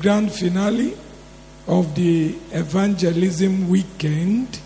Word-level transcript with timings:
grand 0.00 0.32
finale 0.32 0.96
of 1.66 1.94
the 1.94 2.36
evangelism 2.52 3.68
weekend, 3.68 4.58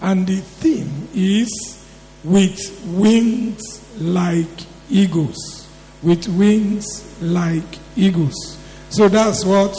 and 0.00 0.26
the 0.26 0.40
theme 0.40 1.08
is 1.14 1.86
with 2.24 2.58
wings 2.86 3.62
like 4.00 4.46
eagles. 4.90 5.68
With 6.02 6.26
wings 6.28 7.04
like 7.20 7.78
eagles. 7.96 8.58
So 8.90 9.08
that's 9.08 9.44
what 9.44 9.76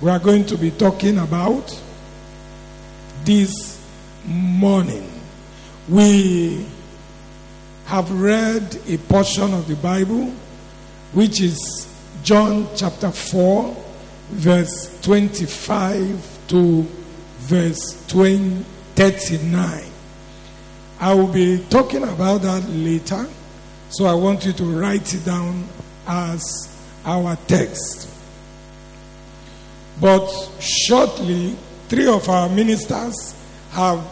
we 0.00 0.10
are 0.10 0.18
going 0.18 0.46
to 0.46 0.56
be 0.56 0.70
talking 0.70 1.18
about 1.18 1.80
this 3.24 3.80
morning. 4.24 5.12
We 5.88 6.66
have 7.86 8.10
read 8.10 8.80
a 8.88 8.98
portion 8.98 9.54
of 9.54 9.68
the 9.68 9.76
Bible, 9.76 10.32
which 11.12 11.40
is 11.40 11.86
John 12.22 12.68
chapter 12.74 13.10
4, 13.10 13.76
verse 14.30 15.00
25 15.02 16.38
to 16.48 16.82
verse 17.38 18.06
20, 18.08 18.64
39. 18.94 19.84
I 20.98 21.14
will 21.14 21.26
be 21.26 21.64
talking 21.68 22.02
about 22.02 22.42
that 22.42 22.68
later, 22.68 23.26
so 23.90 24.06
I 24.06 24.14
want 24.14 24.46
you 24.46 24.52
to 24.54 24.64
write 24.64 25.12
it 25.14 25.24
down 25.24 25.68
as 26.06 26.72
our 27.04 27.36
text. 27.46 28.08
But 30.00 30.28
shortly, 30.58 31.56
three 31.88 32.06
of 32.06 32.28
our 32.28 32.48
ministers 32.48 33.34
have 33.70 34.04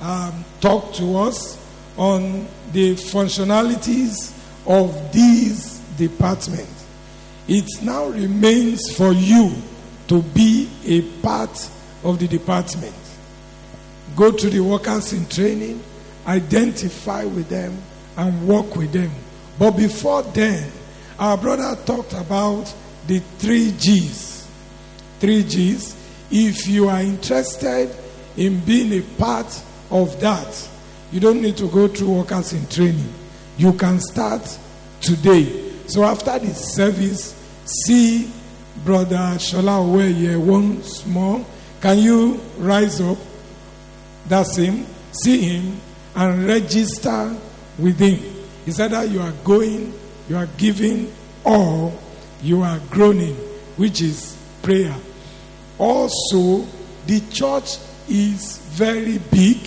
um, 0.00 0.44
talked 0.60 0.96
to 0.96 1.16
us 1.16 1.58
on 1.96 2.46
the 2.72 2.94
functionalities 2.94 4.36
of 4.66 5.12
these 5.12 5.78
departments. 5.96 6.71
It 7.48 7.82
now 7.82 8.06
remains 8.06 8.94
for 8.94 9.12
you 9.12 9.52
to 10.08 10.22
be 10.22 10.70
a 10.86 11.02
part 11.22 11.70
of 12.04 12.18
the 12.18 12.28
department. 12.28 12.94
Go 14.14 14.30
to 14.30 14.50
the 14.50 14.60
workers 14.60 15.12
in 15.12 15.26
training, 15.26 15.82
identify 16.26 17.24
with 17.24 17.48
them, 17.48 17.76
and 18.16 18.46
work 18.46 18.76
with 18.76 18.92
them. 18.92 19.10
But 19.58 19.72
before 19.72 20.22
then, 20.22 20.70
our 21.18 21.36
brother 21.36 21.76
talked 21.84 22.12
about 22.12 22.72
the 23.06 23.18
three 23.38 23.72
G's. 23.78 24.46
Three 25.18 25.42
G's. 25.44 25.96
If 26.30 26.66
you 26.66 26.88
are 26.88 27.00
interested 27.00 27.94
in 28.36 28.60
being 28.60 28.92
a 28.92 29.02
part 29.18 29.62
of 29.90 30.18
that, 30.20 30.68
you 31.10 31.20
don't 31.20 31.42
need 31.42 31.56
to 31.58 31.68
go 31.68 31.88
through 31.88 32.18
workers 32.18 32.52
in 32.52 32.66
training. 32.68 33.12
You 33.58 33.72
can 33.74 34.00
start 34.00 34.58
today. 35.00 35.61
So 35.86 36.04
after 36.04 36.38
the 36.38 36.54
service, 36.54 37.34
see 37.64 38.30
Brother 38.84 39.36
Shola 39.38 39.84
Oweye 39.84 40.36
once 40.38 41.04
more. 41.06 41.44
Can 41.80 41.98
you 41.98 42.40
rise 42.58 43.00
up? 43.00 43.18
That's 44.26 44.56
him. 44.56 44.86
See 45.12 45.40
him 45.42 45.80
and 46.14 46.46
register 46.46 47.36
with 47.78 47.98
him. 47.98 48.20
It's 48.66 48.80
either 48.80 49.04
you 49.04 49.20
are 49.20 49.32
going, 49.44 49.92
you 50.28 50.36
are 50.36 50.48
giving, 50.56 51.12
or 51.44 51.92
you 52.42 52.62
are 52.62 52.78
groaning, 52.90 53.34
which 53.76 54.00
is 54.00 54.36
prayer. 54.62 54.94
Also, 55.78 56.66
the 57.06 57.20
church 57.30 57.78
is 58.08 58.58
very 58.70 59.18
big. 59.18 59.58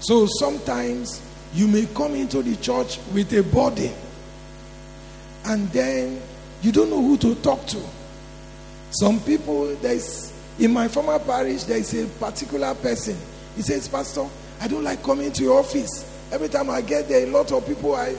So 0.00 0.26
sometimes 0.38 1.20
you 1.54 1.66
may 1.66 1.86
come 1.86 2.14
into 2.14 2.42
the 2.42 2.56
church 2.56 2.98
with 3.12 3.32
a 3.32 3.42
body 3.42 3.92
and 5.46 5.68
then 5.70 6.20
you 6.62 6.72
don't 6.72 6.90
know 6.90 7.02
who 7.02 7.16
to 7.18 7.34
talk 7.36 7.66
to. 7.66 7.82
Some 8.90 9.20
people, 9.20 9.74
there's 9.76 10.32
in 10.58 10.72
my 10.72 10.88
former 10.88 11.18
parish, 11.18 11.64
there 11.64 11.78
is 11.78 11.92
a 11.94 12.06
particular 12.18 12.74
person. 12.74 13.16
He 13.56 13.62
says, 13.62 13.88
Pastor, 13.88 14.26
I 14.60 14.68
don't 14.68 14.84
like 14.84 15.02
coming 15.02 15.32
to 15.32 15.42
your 15.42 15.58
office. 15.58 16.10
Every 16.32 16.48
time 16.48 16.70
I 16.70 16.80
get 16.80 17.08
there, 17.08 17.26
a 17.26 17.30
lot 17.30 17.52
of 17.52 17.66
people 17.66 17.94
I 17.94 18.16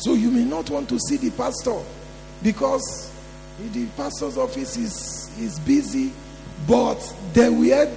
so 0.00 0.14
you 0.14 0.30
may 0.30 0.44
not 0.44 0.70
want 0.70 0.88
to 0.88 0.98
see 0.98 1.18
the 1.18 1.30
pastor 1.32 1.76
because 2.42 3.12
the 3.72 3.86
pastor's 3.98 4.38
office 4.38 4.78
is, 4.78 5.30
is 5.38 5.60
busy, 5.60 6.10
but 6.66 6.98
there 7.34 7.52
will 7.52 7.92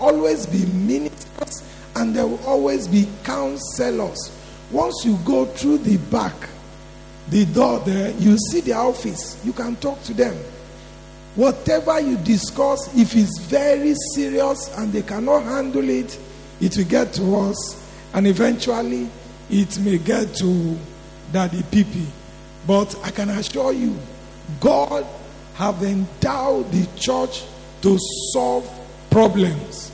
always 0.00 0.46
be 0.46 0.66
ministers 0.66 1.62
and 1.94 2.14
there 2.14 2.26
will 2.26 2.44
always 2.44 2.88
be 2.88 3.06
counselors. 3.22 4.36
Once 4.72 5.04
you 5.04 5.16
go 5.24 5.44
through 5.44 5.78
the 5.78 5.96
back, 6.10 6.34
the 7.30 7.44
door 7.46 7.80
there, 7.80 8.10
you 8.12 8.36
see 8.38 8.60
the 8.60 8.72
office. 8.72 9.40
You 9.44 9.52
can 9.52 9.76
talk 9.76 10.02
to 10.04 10.14
them. 10.14 10.36
Whatever 11.34 12.00
you 12.00 12.16
discuss, 12.18 12.94
if 12.96 13.14
it's 13.14 13.38
very 13.40 13.94
serious 14.14 14.74
and 14.76 14.92
they 14.92 15.02
cannot 15.02 15.44
handle 15.44 15.88
it, 15.88 16.18
it 16.60 16.76
will 16.76 16.84
get 16.84 17.12
to 17.14 17.36
us, 17.36 17.90
and 18.14 18.26
eventually 18.26 19.08
it 19.50 19.78
may 19.80 19.98
get 19.98 20.34
to 20.36 20.76
Daddy 21.32 21.62
PP. 21.62 22.04
But 22.66 22.94
I 23.04 23.10
can 23.10 23.30
assure 23.30 23.72
you, 23.72 23.96
God 24.60 25.06
have 25.54 25.82
endowed 25.82 26.70
the 26.72 26.88
church 26.98 27.44
to 27.82 27.98
solve 28.32 28.68
problems. 29.10 29.92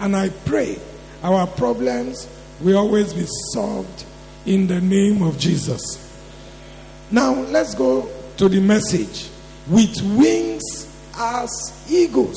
And 0.00 0.16
I 0.16 0.30
pray 0.30 0.78
our 1.22 1.46
problems 1.46 2.28
will 2.60 2.76
always 2.76 3.14
be 3.14 3.24
solved 3.52 4.04
in 4.46 4.66
the 4.66 4.80
name 4.80 5.22
of 5.22 5.38
Jesus. 5.38 6.11
Now, 7.12 7.34
let's 7.34 7.74
go 7.74 8.08
to 8.38 8.48
the 8.48 8.60
message. 8.60 9.28
With 9.68 10.00
wings 10.16 10.62
as 11.16 11.86
eagles. 11.88 12.36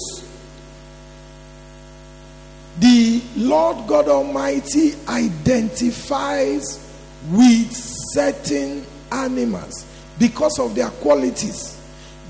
The 2.78 3.22
Lord 3.38 3.88
God 3.88 4.10
Almighty 4.10 4.94
identifies 5.08 6.92
with 7.32 7.72
certain 8.12 8.86
animals 9.12 9.86
because 10.20 10.60
of 10.60 10.76
their 10.76 10.90
qualities, 10.90 11.82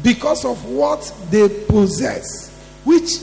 because 0.04 0.46
of 0.46 0.64
what 0.66 1.12
they 1.32 1.50
possess, 1.66 2.52
which 2.84 3.18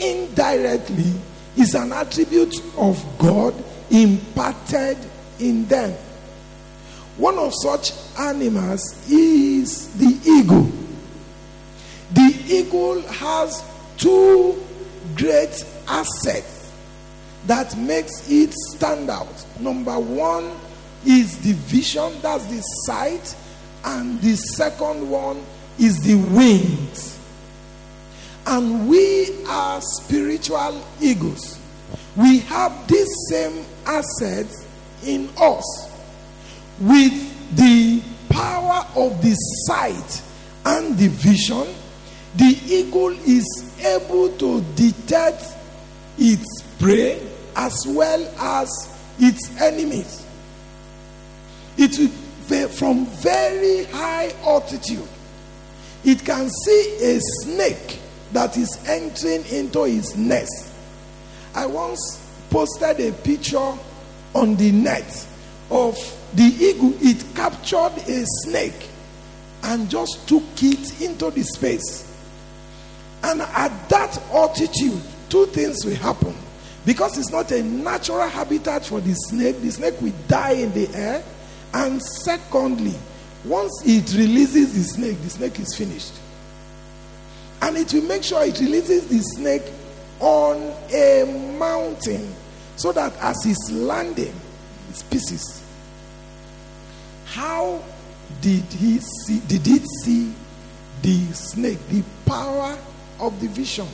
indirectly 0.00 1.12
is 1.56 1.74
an 1.74 1.92
attribute 1.92 2.56
of 2.78 3.04
God 3.18 3.54
imparted 3.90 4.96
in 5.38 5.66
them. 5.66 5.94
One 7.16 7.38
of 7.38 7.52
such 7.62 7.92
animals 8.18 9.08
is 9.10 9.88
the 9.94 10.18
eagle. 10.28 10.70
The 12.12 12.42
eagle 12.48 13.02
has 13.02 13.64
two 13.96 14.60
great 15.14 15.64
assets 15.86 16.72
that 17.46 17.76
makes 17.76 18.28
it 18.28 18.52
stand 18.52 19.10
out. 19.10 19.46
Number 19.60 19.98
one 19.98 20.50
is 21.06 21.38
the 21.38 21.52
vision, 21.52 22.12
that's 22.20 22.46
the 22.46 22.60
sight, 22.86 23.36
and 23.84 24.20
the 24.20 24.36
second 24.36 25.08
one 25.08 25.44
is 25.78 26.00
the 26.00 26.16
wings. 26.34 27.18
And 28.46 28.88
we 28.88 29.44
are 29.46 29.80
spiritual 29.80 30.82
eagles. 31.00 31.60
We 32.16 32.40
have 32.40 32.88
this 32.88 33.08
same 33.28 33.64
asset 33.86 34.46
in 35.04 35.28
us 35.38 35.93
with 36.80 37.56
the 37.56 38.02
power 38.28 38.86
of 38.96 39.22
the 39.22 39.34
sight 39.66 40.22
and 40.64 40.96
the 40.98 41.08
vision. 41.08 41.66
The 42.36 42.58
eagle 42.66 43.10
is 43.10 43.78
able 43.84 44.30
to 44.38 44.60
detect 44.74 45.44
its 46.18 46.62
prey 46.80 47.22
as 47.54 47.84
well 47.86 48.28
as 48.38 48.68
its 49.18 49.60
enemies. 49.60 50.26
It 51.76 51.98
will, 51.98 52.68
from 52.68 53.06
very 53.06 53.84
high 53.84 54.32
altitude, 54.44 55.08
it 56.04 56.24
can 56.24 56.50
see 56.50 56.96
a 57.02 57.20
snake 57.20 58.00
that 58.32 58.56
is 58.56 58.78
entering 58.86 59.44
into 59.46 59.84
its 59.84 60.16
nest. 60.16 60.72
I 61.54 61.66
once 61.66 62.20
posted 62.50 63.00
a 63.00 63.12
picture 63.12 63.78
on 64.34 64.56
the 64.56 64.72
net 64.72 65.26
of 65.70 65.96
the 66.34 66.42
eagle. 66.42 66.94
It 67.00 67.24
captured 67.34 67.92
a 68.08 68.24
snake 68.42 68.88
and 69.64 69.88
just 69.88 70.28
took 70.28 70.42
it 70.62 71.00
into 71.00 71.30
the 71.30 71.42
space. 71.42 72.10
And 73.22 73.40
at 73.40 73.88
that 73.88 74.18
altitude, 74.30 75.00
two 75.28 75.46
things 75.46 75.84
will 75.84 75.96
happen. 75.96 76.34
Because 76.84 77.16
it's 77.16 77.30
not 77.30 77.50
a 77.50 77.62
natural 77.62 78.28
habitat 78.28 78.84
for 78.84 79.00
the 79.00 79.14
snake, 79.14 79.60
the 79.62 79.70
snake 79.70 80.00
will 80.02 80.12
die 80.28 80.52
in 80.52 80.72
the 80.74 80.88
air. 80.94 81.24
And 81.72 82.02
secondly, 82.02 82.94
once 83.44 83.82
it 83.86 84.14
releases 84.14 84.74
the 84.74 84.82
snake, 84.82 85.22
the 85.22 85.30
snake 85.30 85.58
is 85.58 85.74
finished. 85.74 86.12
And 87.62 87.78
it 87.78 87.92
will 87.94 88.02
make 88.02 88.22
sure 88.22 88.44
it 88.44 88.60
releases 88.60 89.08
the 89.08 89.20
snake 89.20 89.62
on 90.20 90.74
a 90.92 91.54
mountain 91.58 92.34
so 92.76 92.92
that 92.92 93.16
as 93.16 93.46
it's 93.46 93.70
landing, 93.70 94.34
it's 94.94 95.02
pieces. 95.02 95.64
How 97.26 97.82
did 98.40 98.62
he 98.64 99.00
see 99.00 99.40
did 99.40 99.66
it 99.66 99.82
see 100.02 100.32
the 101.02 101.32
snake, 101.32 101.80
the 101.88 102.04
power 102.24 102.78
of 103.18 103.40
the 103.40 103.48
vision, 103.48 103.88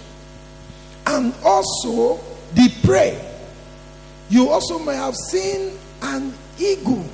and 1.07 1.35
also 1.43 2.21
the 2.55 2.71
prey. 2.85 3.27
You 4.29 4.51
also 4.51 4.79
may 4.79 4.95
have 4.95 5.17
seen 5.17 5.79
an 6.03 6.35
eagle 6.59 7.05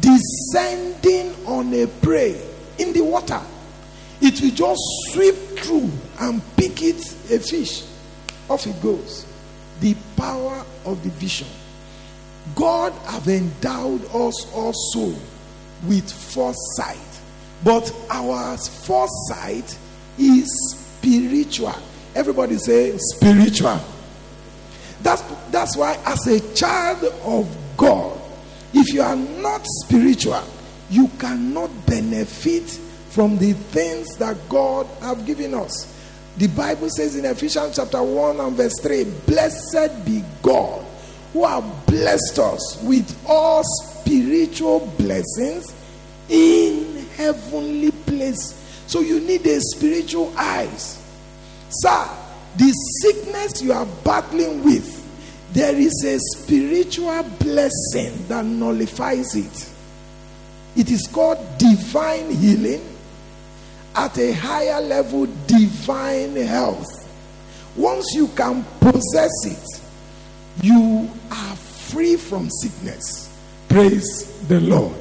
descending 0.00 1.34
on 1.46 1.72
a 1.74 1.86
prey 1.86 2.40
in 2.78 2.94
the 2.94 3.02
water. 3.02 3.40
It 4.22 4.40
will 4.40 4.50
just 4.50 4.80
sweep 5.10 5.34
through 5.58 5.90
and 6.18 6.42
pick 6.56 6.82
it 6.82 6.96
a 7.30 7.38
fish. 7.38 7.84
Off 8.48 8.66
it 8.66 8.80
goes. 8.82 9.26
The 9.80 9.94
power 10.16 10.64
of 10.86 11.02
the 11.04 11.10
vision. 11.10 11.46
God 12.54 12.92
have 13.06 13.28
endowed 13.28 14.04
us 14.14 14.52
also 14.52 15.14
with 15.86 16.10
foresight. 16.10 16.96
But 17.64 17.92
our 18.10 18.56
foresight 18.56 19.76
is 20.18 20.48
spiritual. 20.74 21.74
Everybody 22.14 22.56
say 22.58 22.96
spiritual. 22.96 23.80
That's, 25.02 25.22
that's 25.50 25.76
why, 25.76 25.98
as 26.04 26.26
a 26.26 26.54
child 26.54 27.04
of 27.24 27.56
God, 27.76 28.18
if 28.72 28.92
you 28.92 29.02
are 29.02 29.16
not 29.16 29.62
spiritual, 29.84 30.42
you 30.90 31.08
cannot 31.18 31.70
benefit 31.86 32.68
from 33.10 33.38
the 33.38 33.52
things 33.52 34.16
that 34.16 34.36
God 34.48 34.86
have 35.00 35.26
given 35.26 35.54
us. 35.54 35.92
The 36.36 36.48
Bible 36.48 36.90
says 36.90 37.16
in 37.16 37.24
Ephesians 37.24 37.76
chapter 37.76 38.02
1 38.02 38.40
and 38.40 38.56
verse 38.56 38.78
3, 38.80 39.04
Blessed 39.26 40.04
be 40.04 40.22
God 40.42 40.84
who 41.36 41.44
have 41.44 41.86
blessed 41.86 42.38
us 42.38 42.82
with 42.82 43.14
all 43.28 43.62
spiritual 43.62 44.90
blessings 44.96 45.74
in 46.30 47.06
heavenly 47.14 47.90
place. 47.90 48.54
So 48.86 49.00
you 49.00 49.20
need 49.20 49.46
a 49.46 49.60
spiritual 49.60 50.32
eyes. 50.34 50.98
Sir, 51.68 52.08
the 52.56 52.72
sickness 53.02 53.62
you 53.62 53.74
are 53.74 53.84
battling 54.02 54.64
with, 54.64 54.88
there 55.52 55.76
is 55.76 56.02
a 56.06 56.18
spiritual 56.38 57.22
blessing 57.38 58.26
that 58.28 58.46
nullifies 58.46 59.36
it. 59.36 59.70
It 60.74 60.90
is 60.90 61.06
called 61.06 61.38
divine 61.58 62.30
healing. 62.30 62.80
At 63.94 64.16
a 64.16 64.32
higher 64.32 64.80
level, 64.80 65.26
divine 65.46 66.36
health. 66.36 66.86
Once 67.76 68.14
you 68.14 68.28
can 68.28 68.64
possess 68.80 69.44
it, 69.44 69.82
you 70.62 71.10
are 71.30 71.56
free 71.56 72.16
from 72.16 72.48
sickness. 72.50 73.32
Praise 73.68 74.46
the 74.48 74.60
Lord. 74.60 74.96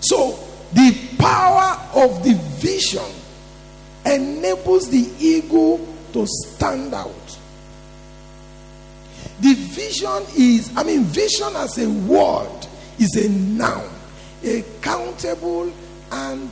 So, 0.00 0.38
the 0.72 0.96
power 1.18 1.78
of 1.94 2.22
the 2.24 2.34
vision 2.58 3.04
enables 4.04 4.88
the 4.88 5.12
eagle 5.18 5.86
to 6.12 6.26
stand 6.26 6.94
out. 6.94 7.38
The 9.40 9.54
vision 9.54 10.22
is, 10.36 10.70
I 10.76 10.82
mean, 10.82 11.04
vision 11.04 11.54
as 11.56 11.78
a 11.78 11.88
word 11.88 12.66
is 12.98 13.14
a 13.16 13.28
noun, 13.28 13.90
a 14.44 14.62
countable 14.80 15.72
and 16.12 16.50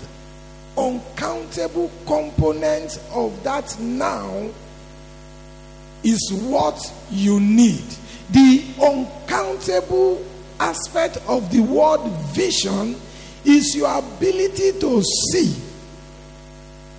uncountable 0.76 1.90
component 2.06 2.98
of 3.12 3.42
that 3.44 3.78
noun 3.80 4.54
is 6.04 6.32
what 6.44 6.80
you 7.10 7.40
need. 7.40 7.84
The 8.30 8.64
uncountable 8.82 10.24
aspect 10.60 11.18
of 11.26 11.50
the 11.50 11.60
word 11.60 12.00
vision 12.32 12.96
is 13.44 13.74
your 13.74 13.98
ability 13.98 14.72
to 14.80 15.02
see 15.02 15.54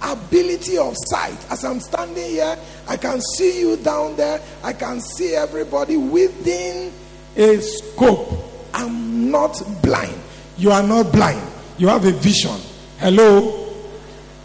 ability 0.02 0.78
of 0.78 0.96
sight. 0.98 1.38
As 1.52 1.64
I'm 1.66 1.80
standing 1.80 2.32
here, 2.32 2.58
I 2.88 2.98
can 2.98 3.22
see 3.36 3.60
you 3.60 3.78
down 3.78 4.16
there. 4.16 4.42
I 4.64 4.74
can 4.74 5.02
see 5.02 5.36
everybody 5.36 5.98
within 5.98 6.92
a 7.36 7.58
scope. 7.60 8.30
I'm 8.74 9.30
not 9.30 9.62
blind. 9.82 10.18
You 10.58 10.72
are 10.72 10.84
not 10.84 11.12
blind. 11.12 11.42
You 11.78 11.88
have 11.88 12.06
a 12.06 12.12
vision. 12.12 12.58
Hello? 12.98 13.68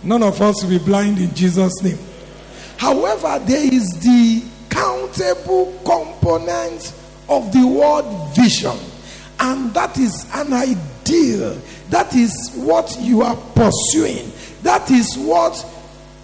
None 0.03 0.23
of 0.23 0.41
us 0.41 0.63
will 0.63 0.71
be 0.71 0.79
blind 0.79 1.19
in 1.19 1.35
Jesus' 1.35 1.83
name. 1.83 1.99
However, 2.77 3.41
there 3.45 3.73
is 3.73 3.89
the 4.01 4.43
countable 4.69 5.79
component 5.85 6.93
of 7.29 7.53
the 7.53 7.67
word 7.67 8.35
vision, 8.35 8.77
and 9.41 9.73
that 9.75 9.97
is 9.99 10.27
an 10.35 10.53
ideal. 10.53 11.61
That 11.91 12.15
is 12.15 12.53
what 12.57 12.97
you 13.01 13.23
are 13.23 13.37
pursuing. 13.55 14.33
That 14.63 14.91
is 14.91 15.17
what 15.17 15.65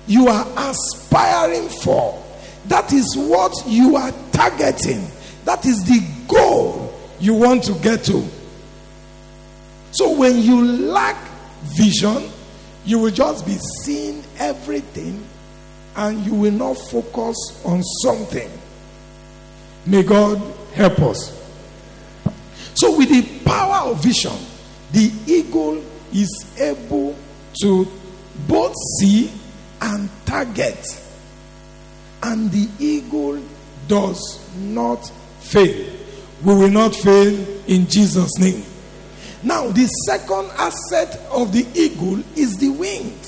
you 0.07 0.29
are 0.29 0.47
aspiring 0.57 1.69
for. 1.69 2.23
That 2.67 2.93
is 2.93 3.17
what 3.17 3.53
you 3.67 3.97
are 3.97 4.13
targeting. 4.33 5.07
That 5.45 5.65
is 5.65 5.85
the 5.85 6.05
goal 6.29 6.93
you 7.19 7.35
want 7.35 7.65
to 7.65 7.75
get 7.75 8.05
to. 8.05 8.27
So 9.93 10.13
when 10.13 10.39
you 10.39 10.65
lack 10.65 11.17
vision, 11.65 12.31
you 12.85 12.99
will 12.99 13.11
just 13.11 13.47
be 13.47 13.59
seeing 13.83 14.25
everything 14.39 15.25
and 15.97 16.25
you 16.25 16.35
will 16.35 16.53
not 16.53 16.75
focus 16.75 17.37
on 17.65 17.83
something. 18.03 18.51
May 19.87 20.03
God 20.03 20.41
help 20.75 20.99
us. 21.01 21.37
So, 22.75 22.97
with 22.97 23.09
the 23.11 23.45
power 23.45 23.91
of 23.91 24.03
vision, 24.03 24.37
the 24.93 25.13
eagle 25.27 25.83
is 26.13 26.55
able 26.59 27.17
to 27.63 27.87
both 28.47 28.75
see 28.99 29.31
and 29.81 30.09
target. 30.25 30.85
And 32.23 32.51
the 32.51 32.69
eagle 32.79 33.43
does 33.89 34.41
not 34.57 35.11
fail. 35.41 35.91
We 36.45 36.55
will 36.55 36.71
not 36.71 36.95
fail 36.95 37.35
in 37.67 37.87
Jesus' 37.89 38.39
name. 38.39 38.65
Now, 39.43 39.69
the 39.69 39.87
second 40.07 40.51
asset 40.59 41.21
of 41.31 41.53
the 41.53 41.67
eagle 41.75 42.23
is 42.37 42.57
the 42.59 42.69
wings. 42.69 43.20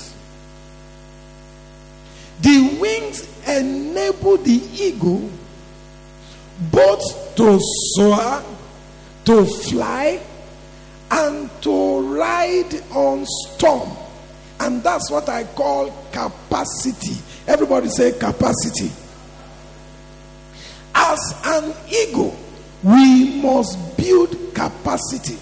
The 2.43 2.77
wings 2.81 3.25
enable 3.47 4.35
the 4.35 4.61
eagle 4.73 5.29
both 6.71 7.35
to 7.37 7.57
soar, 7.95 8.43
to 9.23 9.45
fly, 9.45 10.19
and 11.09 11.49
to 11.61 11.99
ride 12.01 12.83
on 12.91 13.25
storm. 13.25 13.89
And 14.59 14.83
that's 14.83 15.09
what 15.09 15.29
I 15.29 15.45
call 15.45 15.89
capacity. 16.11 17.15
Everybody 17.47 17.87
say 17.87 18.11
capacity. 18.11 18.91
As 20.93 21.41
an 21.45 21.73
eagle, 21.89 22.37
we 22.83 23.41
must 23.41 23.97
build 23.97 24.35
capacity. 24.53 25.37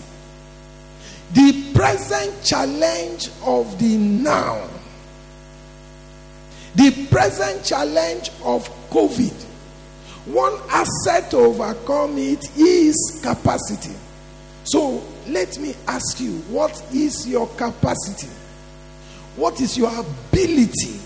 The 1.34 1.72
present 1.74 2.44
challenge 2.44 3.30
of 3.44 3.80
the 3.80 3.98
now, 3.98 4.70
the 6.76 7.08
present 7.08 7.66
challenge 7.66 8.30
of 8.44 8.70
COVID, 8.90 9.34
one 10.26 10.54
asset 10.70 11.32
to 11.32 11.38
overcome 11.38 12.18
it 12.18 12.46
is 12.58 13.20
capacity. 13.24 13.96
So 14.64 15.04
let 15.28 15.58
me 15.60 15.76
ask 15.88 16.20
you 16.20 16.34
what 16.50 16.72
is 16.94 17.28
your 17.28 17.48
capacity? 17.56 18.30
What 19.36 19.60
is 19.60 19.78
your 19.78 19.92
ability? 20.00 21.00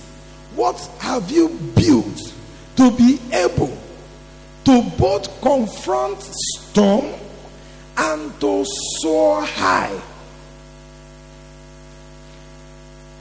What 0.55 0.79
have 0.99 1.31
you 1.31 1.49
built 1.75 2.33
to 2.75 2.91
be 2.91 3.19
able 3.33 3.75
to 4.65 4.81
both 4.97 5.41
confront 5.41 6.21
storm 6.21 7.05
and 7.97 8.39
to 8.41 8.65
soar 9.01 9.43
high? 9.43 10.01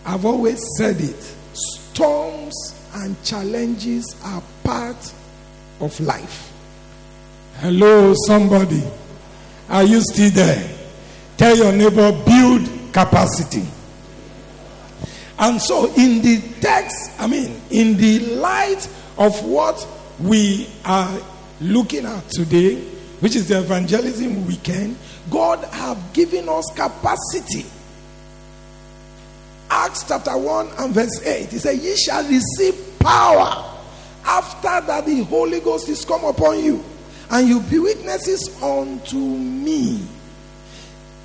I've 0.07 0.25
always 0.27 0.61
said 0.77 1.01
it 1.01 1.35
storms 1.95 2.75
and 2.95 3.23
challenges 3.23 4.17
are 4.25 4.43
part 4.65 5.13
of 5.81 5.99
life. 6.01 6.53
Hello, 7.59 8.15
somebody. 8.27 8.83
Are 9.69 9.85
you 9.85 10.01
still 10.01 10.31
there? 10.31 10.77
Tell 11.37 11.57
your 11.57 11.73
neighbor, 11.73 12.11
build 12.27 12.69
capacity. 12.93 13.65
And 15.39 15.61
so, 15.61 15.87
in 15.95 16.21
the 16.21 16.43
text, 16.61 17.13
I 17.19 17.29
mean, 17.29 17.61
in 17.71 17.97
the 17.97 18.19
light 18.37 18.89
of 19.17 19.45
what 19.45 19.87
we 20.21 20.69
are 20.85 21.17
looking 21.61 22.07
at 22.07 22.29
today, 22.31 22.77
which 23.21 23.37
is 23.37 23.49
the 23.49 23.61
evangelism 23.61 24.47
weekend, 24.47 24.97
God 25.31 25.65
have 25.73 26.13
given 26.13 26.49
us 26.49 26.65
capacity. 26.75 27.67
Acts 29.77 30.05
chapter 30.07 30.39
1 30.39 30.71
and 30.79 30.95
verse 30.95 31.21
8, 31.27 31.49
he 31.49 31.59
said, 31.59 31.79
Ye 31.79 31.97
shall 31.97 32.23
receive 32.29 32.99
power 33.01 33.75
after 34.25 34.87
that 34.87 35.05
the 35.05 35.23
Holy 35.25 35.59
Ghost 35.59 35.89
is 35.89 36.05
come 36.05 36.25
upon 36.25 36.63
you, 36.63 36.83
and 37.31 37.49
you 37.49 37.61
be 37.61 37.81
witnesses 37.81 38.57
unto 38.63 39.17
me. 39.17 40.01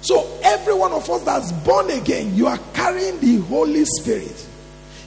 So, 0.01 0.39
every 0.41 0.73
one 0.73 0.93
of 0.93 1.07
us 1.09 1.21
that's 1.23 1.51
born 1.51 1.91
again, 1.91 2.33
you 2.35 2.47
are 2.47 2.59
carrying 2.73 3.19
the 3.19 3.37
Holy 3.45 3.85
Spirit. 3.85 4.47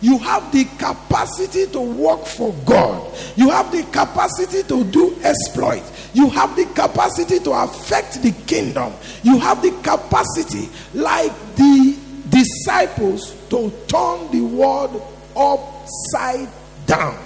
You 0.00 0.18
have 0.18 0.52
the 0.52 0.64
capacity 0.78 1.66
to 1.66 1.80
work 1.80 2.25
for 2.26 2.52
God. 2.64 3.12
You 3.37 3.50
have 3.50 3.72
the 3.72 3.82
capacity 3.84 4.62
to 4.64 4.84
do 4.84 5.16
exploit. 5.22 5.82
You 6.12 6.28
have 6.30 6.56
the 6.56 6.64
capacity 6.66 7.38
to 7.40 7.52
affect 7.52 8.22
the 8.22 8.32
kingdom. 8.46 8.92
You 9.22 9.38
have 9.38 9.62
the 9.62 9.70
capacity, 9.82 10.68
like 10.92 11.32
the 11.56 11.96
disciples, 12.42 13.34
to 13.49 13.70
turn 13.87 14.30
the 14.30 14.40
world 14.40 15.02
upside 15.37 16.49
down. 16.87 17.18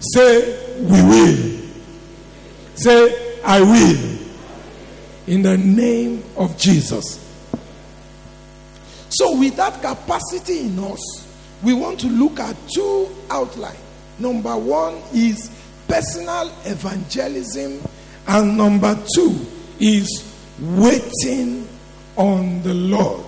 Say, 0.00 0.78
We 0.80 1.02
will. 1.02 1.60
Say, 2.74 3.40
I 3.42 3.60
will. 3.60 4.18
In 5.26 5.42
the 5.42 5.56
name 5.56 6.22
of 6.36 6.56
Jesus. 6.58 7.22
So, 9.08 9.38
with 9.38 9.56
that 9.56 9.80
capacity 9.80 10.60
in 10.60 10.78
us, 10.78 11.26
we 11.62 11.72
want 11.72 11.98
to 12.00 12.08
look 12.08 12.38
at 12.38 12.56
two 12.74 13.08
outlines. 13.30 13.78
Number 14.18 14.56
one 14.56 15.00
is 15.12 15.50
personal 15.88 16.52
evangelism, 16.64 17.82
and 18.26 18.56
number 18.56 18.98
two 19.14 19.34
is 19.78 20.32
waiting 20.60 21.68
on 22.16 22.62
the 22.62 22.74
Lord. 22.74 23.24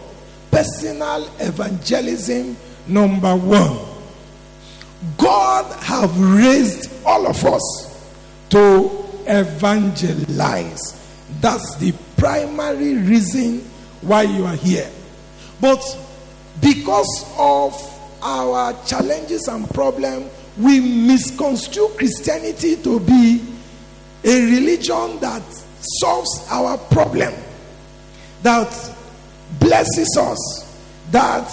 Personal 0.51 1.29
evangelism, 1.39 2.57
number 2.87 3.35
one. 3.37 3.79
God 5.17 5.73
have 5.83 6.19
raised 6.19 6.91
all 7.05 7.27
of 7.27 7.45
us 7.45 8.13
to 8.51 9.05
evangelize. 9.27 10.95
That's 11.41 11.77
the 11.77 11.93
primary 12.17 12.95
reason 12.97 13.61
why 14.01 14.23
you 14.23 14.45
are 14.45 14.57
here. 14.57 14.91
But 15.61 15.83
because 16.61 17.25
of 17.37 17.75
our 18.23 18.73
challenges 18.85 19.47
and 19.49 19.69
problems, 19.71 20.31
we 20.57 20.81
misconstrue 20.81 21.89
Christianity 21.97 22.77
to 22.77 22.99
be 22.99 23.45
a 24.25 24.45
religion 24.45 25.21
that 25.21 25.43
solves 26.01 26.47
our 26.51 26.77
problem, 26.77 27.33
that 28.43 28.95
blesses 29.61 30.17
us, 30.19 30.81
that 31.11 31.49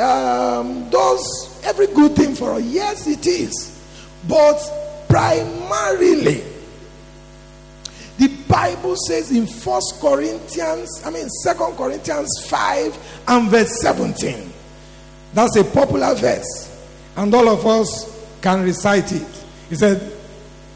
um, 0.00 0.88
does 0.90 1.60
every 1.64 1.86
good 1.88 2.14
thing 2.16 2.34
for 2.34 2.52
us. 2.52 2.62
Yes, 2.62 3.06
it 3.06 3.26
is. 3.26 3.72
But 4.28 4.58
primarily, 5.08 6.42
the 8.18 8.28
Bible 8.48 8.96
says 8.96 9.30
in 9.30 9.46
First 9.46 10.00
Corinthians, 10.00 11.02
I 11.04 11.10
mean 11.10 11.28
Second 11.28 11.76
Corinthians 11.76 12.46
5 12.48 13.22
and 13.28 13.50
verse 13.50 13.80
17 13.82 14.52
that's 15.36 15.54
a 15.56 15.64
popular 15.64 16.14
verse. 16.14 16.72
And 17.14 17.32
all 17.34 17.50
of 17.50 17.66
us 17.66 18.26
can 18.40 18.62
recite 18.62 19.12
it. 19.12 19.44
He 19.68 19.74
said, 19.74 20.12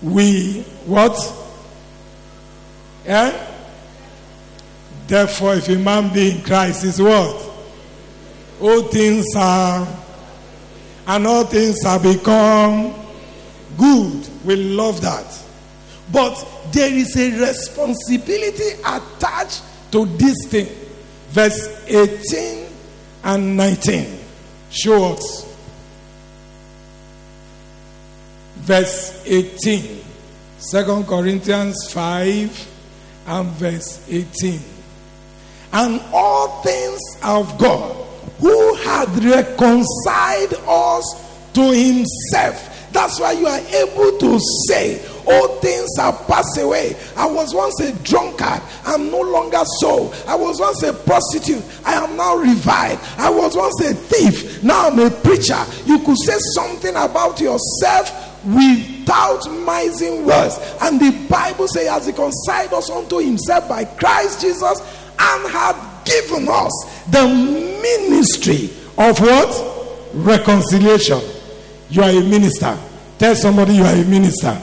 We 0.03 0.61
what? 0.85 1.17
Yeah? 3.07 3.50
Therefore, 5.11 5.57
if 5.57 5.69
a 5.69 5.75
man 5.75 6.13
be 6.15 6.37
in 6.37 6.43
Christ, 6.45 6.85
is 6.85 7.03
what? 7.03 7.51
All 8.61 8.83
things 8.83 9.27
are, 9.35 9.85
and 11.05 11.27
all 11.27 11.43
things 11.43 11.85
are 11.85 11.99
become 11.99 12.95
good. 13.77 14.29
We 14.45 14.55
love 14.55 15.01
that. 15.01 15.27
But 16.13 16.47
there 16.71 16.95
is 16.95 17.17
a 17.17 17.41
responsibility 17.41 18.81
attached 18.87 19.65
to 19.91 20.07
this 20.07 20.47
thing. 20.47 20.69
Verse 21.31 21.67
18 21.89 22.69
and 23.25 23.57
19. 23.57 24.17
Show 24.71 25.15
us. 25.15 25.57
Verse 28.59 29.25
18. 29.27 30.05
2 30.71 31.05
Corinthians 31.09 31.91
5 31.93 32.69
and 33.27 33.49
verse 33.49 34.09
18. 34.09 34.70
And 35.73 36.01
all 36.13 36.63
things 36.63 37.01
of 37.23 37.57
God, 37.59 37.97
who 38.41 38.75
had 38.77 39.09
reconciled 39.23 40.55
us 40.67 41.51
to 41.53 41.73
himself. 41.73 42.67
That's 42.93 43.21
why 43.21 43.33
you 43.33 43.47
are 43.47 43.61
able 43.61 44.19
to 44.19 44.41
say, 44.67 45.01
all 45.27 45.61
things 45.61 45.89
have 45.97 46.27
passed 46.27 46.59
away. 46.59 46.97
I 47.17 47.27
was 47.27 47.55
once 47.55 47.79
a 47.81 47.93
drunkard. 48.03 48.61
I'm 48.85 49.13
no 49.13 49.21
longer 49.21 49.63
so. 49.79 50.13
I 50.27 50.35
was 50.35 50.59
once 50.59 50.83
a 50.83 50.93
prostitute. 50.93 51.63
I 51.85 51.95
am 51.95 52.17
now 52.17 52.37
revived. 52.37 53.01
I 53.17 53.31
was 53.31 53.57
once 53.57 53.81
a 53.85 53.95
thief. 53.95 54.65
Now 54.65 54.89
I'm 54.89 54.99
a 54.99 55.09
preacher. 55.09 55.63
You 55.87 56.01
could 56.01 56.19
say 56.19 56.37
something 56.55 56.97
about 56.97 57.39
yourself 57.39 58.45
without 58.45 59.49
mising 59.65 60.27
words. 60.27 60.59
And 60.81 60.99
the 60.99 61.27
Bible 61.29 61.69
says, 61.69 61.87
as 61.87 62.07
he 62.07 62.13
reconciled 62.13 62.73
us 62.73 62.91
unto 62.91 63.19
himself 63.19 63.69
by 63.69 63.85
Christ 63.85 64.41
Jesus 64.41 64.81
and 65.19 65.51
have 65.51 66.05
given 66.05 66.49
us 66.49 67.05
the 67.11 67.27
ministry 67.83 68.71
of 68.99 69.21
what? 69.21 70.11
Reconciliation. 70.13 71.21
You 71.89 72.03
are 72.03 72.11
a 72.11 72.21
minister. 72.21 72.79
Tell 73.19 73.35
somebody 73.35 73.75
you 73.75 73.85
are 73.85 73.95
a 73.95 74.05
minister. 74.05 74.61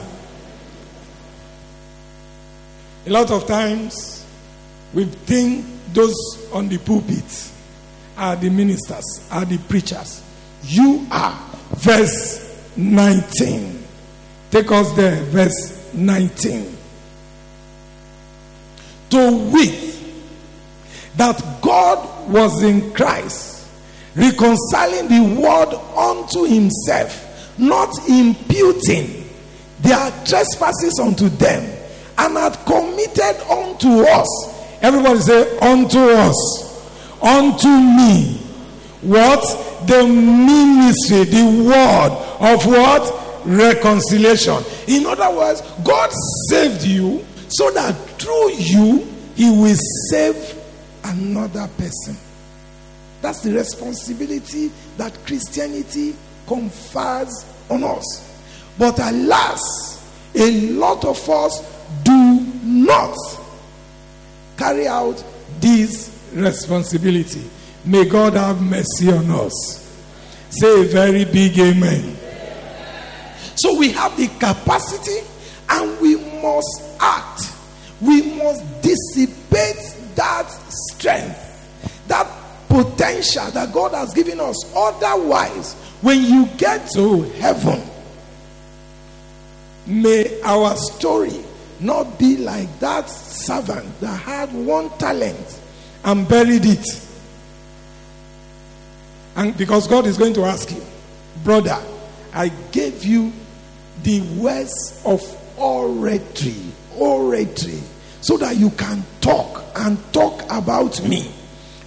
A 3.06 3.10
lot 3.10 3.30
of 3.30 3.46
times, 3.46 4.26
we 4.92 5.04
think 5.04 5.64
those 5.92 6.14
on 6.52 6.68
the 6.68 6.78
pulpit 6.78 7.52
are 8.16 8.36
the 8.36 8.50
ministers, 8.50 9.26
are 9.30 9.44
the 9.44 9.58
preachers. 9.58 10.22
You 10.64 11.06
are. 11.10 11.38
Verse 11.70 12.72
19. 12.76 13.84
Take 14.50 14.70
us 14.72 14.92
there, 14.92 15.22
verse 15.24 15.92
19. 15.94 16.76
To 19.10 19.50
wit, 19.52 19.97
that 21.18 21.60
God 21.60 22.30
was 22.30 22.62
in 22.62 22.92
Christ, 22.92 23.68
reconciling 24.14 25.08
the 25.08 25.40
world 25.40 25.74
unto 25.96 26.44
himself, 26.44 27.58
not 27.58 27.90
imputing 28.08 29.28
their 29.80 30.10
trespasses 30.24 31.00
unto 31.00 31.28
them 31.28 31.76
and 32.18 32.36
had 32.36 32.54
committed 32.64 33.36
unto 33.50 34.02
us. 34.02 34.78
Everybody 34.80 35.18
say, 35.18 35.58
unto 35.58 35.98
us, 35.98 37.20
unto 37.20 37.68
me. 37.68 38.38
What? 39.02 39.42
The 39.88 40.06
ministry, 40.06 41.24
the 41.24 41.64
word 41.64 42.52
of 42.52 42.64
what? 42.64 43.44
Reconciliation. 43.44 44.62
In 44.86 45.04
other 45.06 45.36
words, 45.36 45.62
God 45.82 46.10
saved 46.48 46.84
you 46.84 47.24
so 47.48 47.72
that 47.72 47.92
through 48.20 48.52
you, 48.52 49.04
He 49.34 49.50
will 49.50 49.76
save 50.10 50.57
another 51.08 51.68
person. 51.76 52.16
That's 53.20 53.40
the 53.40 53.52
responsibility 53.52 54.70
that 54.96 55.12
Christianity 55.26 56.14
confers 56.46 57.44
on 57.68 57.84
us. 57.84 58.40
But 58.78 58.98
alas, 59.00 59.60
a 60.34 60.70
lot 60.70 61.04
of 61.04 61.28
us 61.28 61.60
do 62.04 62.40
not 62.62 63.16
carry 64.56 64.86
out 64.86 65.22
this 65.60 66.16
responsibility. 66.32 67.44
May 67.84 68.04
God 68.04 68.34
have 68.34 68.60
mercy 68.60 69.10
on 69.10 69.30
us. 69.30 69.84
Say 70.50 70.82
a 70.82 70.84
very 70.84 71.24
big 71.24 71.58
amen. 71.58 72.16
So 73.56 73.76
we 73.76 73.90
have 73.92 74.16
the 74.16 74.28
capacity 74.28 75.26
and 75.68 76.00
we 76.00 76.16
must 76.40 76.82
act. 77.00 77.52
We 78.00 78.22
must 78.36 78.82
dissipate 78.82 80.14
that 80.14 80.48
strength, 80.98 82.06
that 82.08 82.26
potential 82.68 83.50
that 83.52 83.72
God 83.72 83.92
has 83.92 84.12
given 84.12 84.40
us. 84.40 84.56
Otherwise, 84.74 85.74
when 86.02 86.22
you 86.22 86.46
get 86.56 86.90
to 86.92 87.22
heaven, 87.22 87.82
may 89.86 90.40
our 90.42 90.76
story 90.76 91.44
not 91.80 92.18
be 92.18 92.36
like 92.36 92.78
that 92.80 93.08
servant 93.08 94.00
that 94.00 94.20
had 94.20 94.52
one 94.52 94.90
talent 94.98 95.60
and 96.04 96.28
buried 96.28 96.66
it. 96.66 97.04
And 99.36 99.56
because 99.56 99.86
God 99.86 100.06
is 100.06 100.18
going 100.18 100.34
to 100.34 100.44
ask 100.44 100.70
you, 100.70 100.82
brother, 101.44 101.80
I 102.34 102.48
gave 102.72 103.04
you 103.04 103.32
the 104.02 104.20
words 104.38 105.00
of 105.04 105.22
oratory, 105.56 106.54
oratory, 106.96 107.80
so 108.20 108.36
that 108.38 108.56
you 108.56 108.70
can 108.70 109.02
talk 109.20 109.64
and 109.76 109.98
talk 110.12 110.42
about 110.50 111.02
me. 111.06 111.30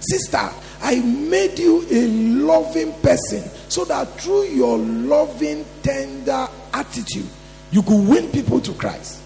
Sister, 0.00 0.50
I 0.82 1.00
made 1.00 1.58
you 1.58 1.86
a 1.90 2.08
loving 2.08 2.92
person 3.00 3.48
so 3.68 3.84
that 3.84 4.20
through 4.20 4.44
your 4.44 4.78
loving, 4.78 5.64
tender 5.82 6.48
attitude, 6.72 7.28
you 7.70 7.82
could 7.82 8.08
win 8.08 8.28
people 8.30 8.60
to 8.60 8.72
Christ. 8.74 9.20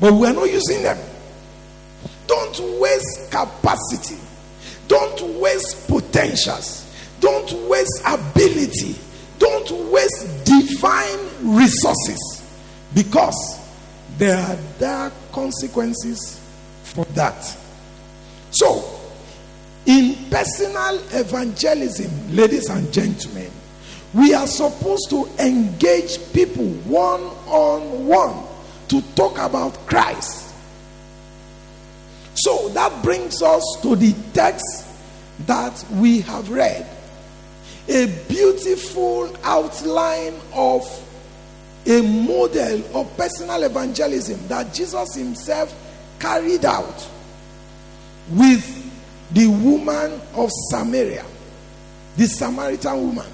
But 0.00 0.14
we 0.14 0.26
are 0.26 0.32
not 0.32 0.50
using 0.50 0.82
them. 0.82 0.98
Don't 2.26 2.80
waste 2.80 3.30
capacity. 3.30 4.18
Don't 4.88 5.40
waste 5.40 5.88
potentials. 5.88 6.86
Don't 7.20 7.52
waste 7.68 8.02
ability. 8.06 8.96
Don't 9.38 9.70
waste 9.90 10.44
divine 10.44 11.56
resources 11.56 12.42
because 12.94 13.58
there 14.18 14.36
are 14.36 14.58
dark 14.78 15.12
consequences 15.32 16.40
for 16.82 17.04
that. 17.06 17.56
So, 18.50 19.00
in 19.86 20.16
personal 20.30 20.98
evangelism, 21.12 22.36
ladies 22.36 22.68
and 22.68 22.92
gentlemen, 22.92 23.50
we 24.12 24.34
are 24.34 24.46
supposed 24.46 25.08
to 25.10 25.28
engage 25.38 26.32
people 26.32 26.66
one 26.66 27.22
on 27.46 28.06
one 28.06 28.44
to 28.88 29.00
talk 29.14 29.38
about 29.38 29.74
Christ. 29.86 30.52
So 32.34 32.68
that 32.70 33.02
brings 33.02 33.42
us 33.42 33.62
to 33.82 33.94
the 33.96 34.14
text 34.32 34.86
that 35.46 35.84
we 35.92 36.20
have 36.22 36.50
read. 36.50 36.88
A 37.88 38.06
beautiful 38.28 39.34
outline 39.44 40.40
of 40.52 40.82
a 41.86 42.02
model 42.02 42.96
of 42.96 43.16
personal 43.16 43.62
evangelism 43.62 44.46
that 44.48 44.72
Jesus 44.74 45.14
himself 45.14 45.74
carried 46.18 46.64
out 46.64 47.08
with 48.30 48.76
the 49.32 49.46
woman 49.46 50.20
of 50.34 50.50
Samaria, 50.70 51.24
the 52.16 52.26
Samaritan 52.26 53.06
woman. 53.06 53.26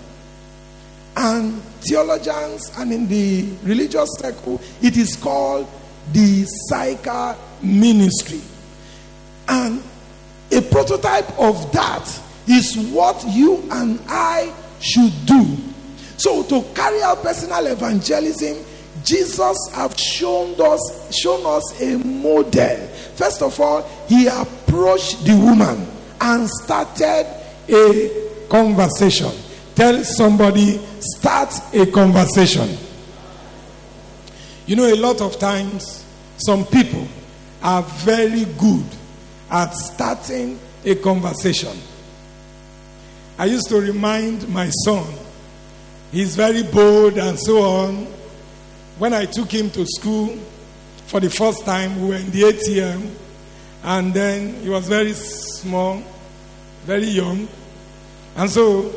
And 1.16 1.62
theologians 1.80 2.70
and 2.76 2.92
in 2.92 3.08
the 3.08 3.48
religious 3.62 4.08
circle, 4.18 4.60
it 4.82 4.96
is 4.96 5.16
called 5.16 5.68
the 6.12 6.44
Sychar 6.68 7.36
ministry. 7.62 8.40
And 9.48 9.82
a 10.52 10.60
prototype 10.62 11.38
of 11.38 11.72
that 11.72 12.22
is 12.46 12.76
what 12.92 13.24
you 13.28 13.66
and 13.70 13.98
I 14.08 14.52
should 14.80 15.12
do. 15.26 15.56
So 16.16 16.42
to 16.44 16.62
carry 16.74 17.02
out 17.02 17.22
personal 17.22 17.66
evangelism, 17.66 18.64
Jesus 19.04 19.56
have 19.74 19.98
shown 19.98 20.60
us 20.60 21.14
shown 21.16 21.44
us 21.46 21.80
a 21.80 21.98
model. 21.98 22.88
First 23.14 23.42
of 23.42 23.60
all, 23.60 23.82
he 24.08 24.26
approached 24.26 25.24
the 25.24 25.36
woman 25.36 25.86
and 26.20 26.48
started 26.48 27.26
a 27.68 28.46
conversation. 28.48 29.30
Tell 29.74 30.02
somebody, 30.04 30.78
start 31.00 31.52
a 31.74 31.86
conversation. 31.86 32.76
You 34.66 34.76
know, 34.76 34.86
a 34.92 34.96
lot 34.96 35.20
of 35.20 35.38
times, 35.38 36.04
some 36.38 36.64
people 36.66 37.06
are 37.62 37.82
very 37.82 38.44
good 38.58 38.84
at 39.50 39.72
starting 39.74 40.58
a 40.84 40.94
conversation. 40.96 41.76
I 43.38 43.44
used 43.44 43.68
to 43.68 43.80
remind 43.80 44.48
my 44.48 44.70
son, 44.84 45.04
he's 46.12 46.36
very 46.36 46.62
bold 46.62 47.18
and 47.18 47.38
so 47.38 47.62
on. 47.62 48.06
When 48.98 49.12
I 49.12 49.26
took 49.26 49.50
him 49.52 49.70
to 49.70 49.84
school 49.86 50.38
for 51.06 51.20
the 51.20 51.30
first 51.30 51.64
time, 51.64 52.00
we 52.00 52.08
were 52.08 52.16
in 52.16 52.30
the 52.30 52.42
ATM, 52.42 53.10
and 53.84 54.14
then 54.14 54.54
he 54.62 54.68
was 54.68 54.88
very 54.88 55.12
small, 55.12 56.02
very 56.84 57.04
young. 57.04 57.46
And 58.36 58.50
so 58.50 58.92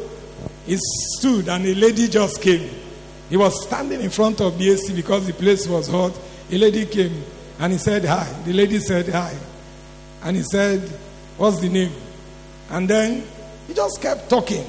he 0.66 0.78
stood, 1.18 1.50
and 1.50 1.66
a 1.66 1.76
lady 1.76 2.08
just 2.08 2.42
came. 2.42 2.70
He 3.30 3.38
was 3.38 3.64
standing 3.64 4.02
in 4.02 4.10
front 4.10 4.42
of 4.42 4.58
the 4.58 4.72
AC 4.72 4.94
because 4.96 5.28
the 5.28 5.34
place 5.34 5.68
was 5.68 5.88
hot. 5.88 6.18
A 6.52 6.58
lady 6.58 6.86
came 6.86 7.24
and 7.60 7.74
he 7.74 7.78
said 7.78 8.04
hi. 8.04 8.26
The 8.44 8.54
lady 8.54 8.80
said 8.80 9.08
hi. 9.10 9.36
And 10.24 10.36
he 10.36 10.44
said, 10.44 10.82
What's 11.38 11.60
the 11.60 11.70
name? 11.70 11.94
And 12.70 12.90
then 12.90 13.24
he 13.68 13.74
just 13.74 14.02
kept 14.02 14.30
talking. 14.30 14.66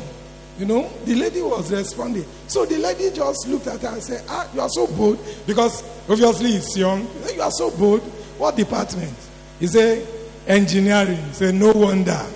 You 0.60 0.66
know, 0.66 0.90
the 1.06 1.14
lady 1.14 1.40
was 1.40 1.72
responding. 1.72 2.26
So 2.46 2.66
the 2.66 2.76
lady 2.76 3.10
just 3.16 3.48
looked 3.48 3.66
at 3.66 3.80
her 3.80 3.88
and 3.94 4.02
said, 4.02 4.22
Ah, 4.28 4.46
you 4.52 4.60
are 4.60 4.68
so 4.68 4.86
bold. 4.88 5.18
Because 5.46 5.82
obviously 6.06 6.52
he's 6.52 6.76
young. 6.76 7.08
You 7.34 7.40
are 7.40 7.50
so 7.50 7.70
bold. 7.70 8.02
What 8.36 8.56
department? 8.56 9.14
He 9.58 9.66
said, 9.66 10.06
Engineering. 10.46 11.16
He 11.16 11.32
said, 11.32 11.54
No 11.54 11.72
wonder. 11.72 12.26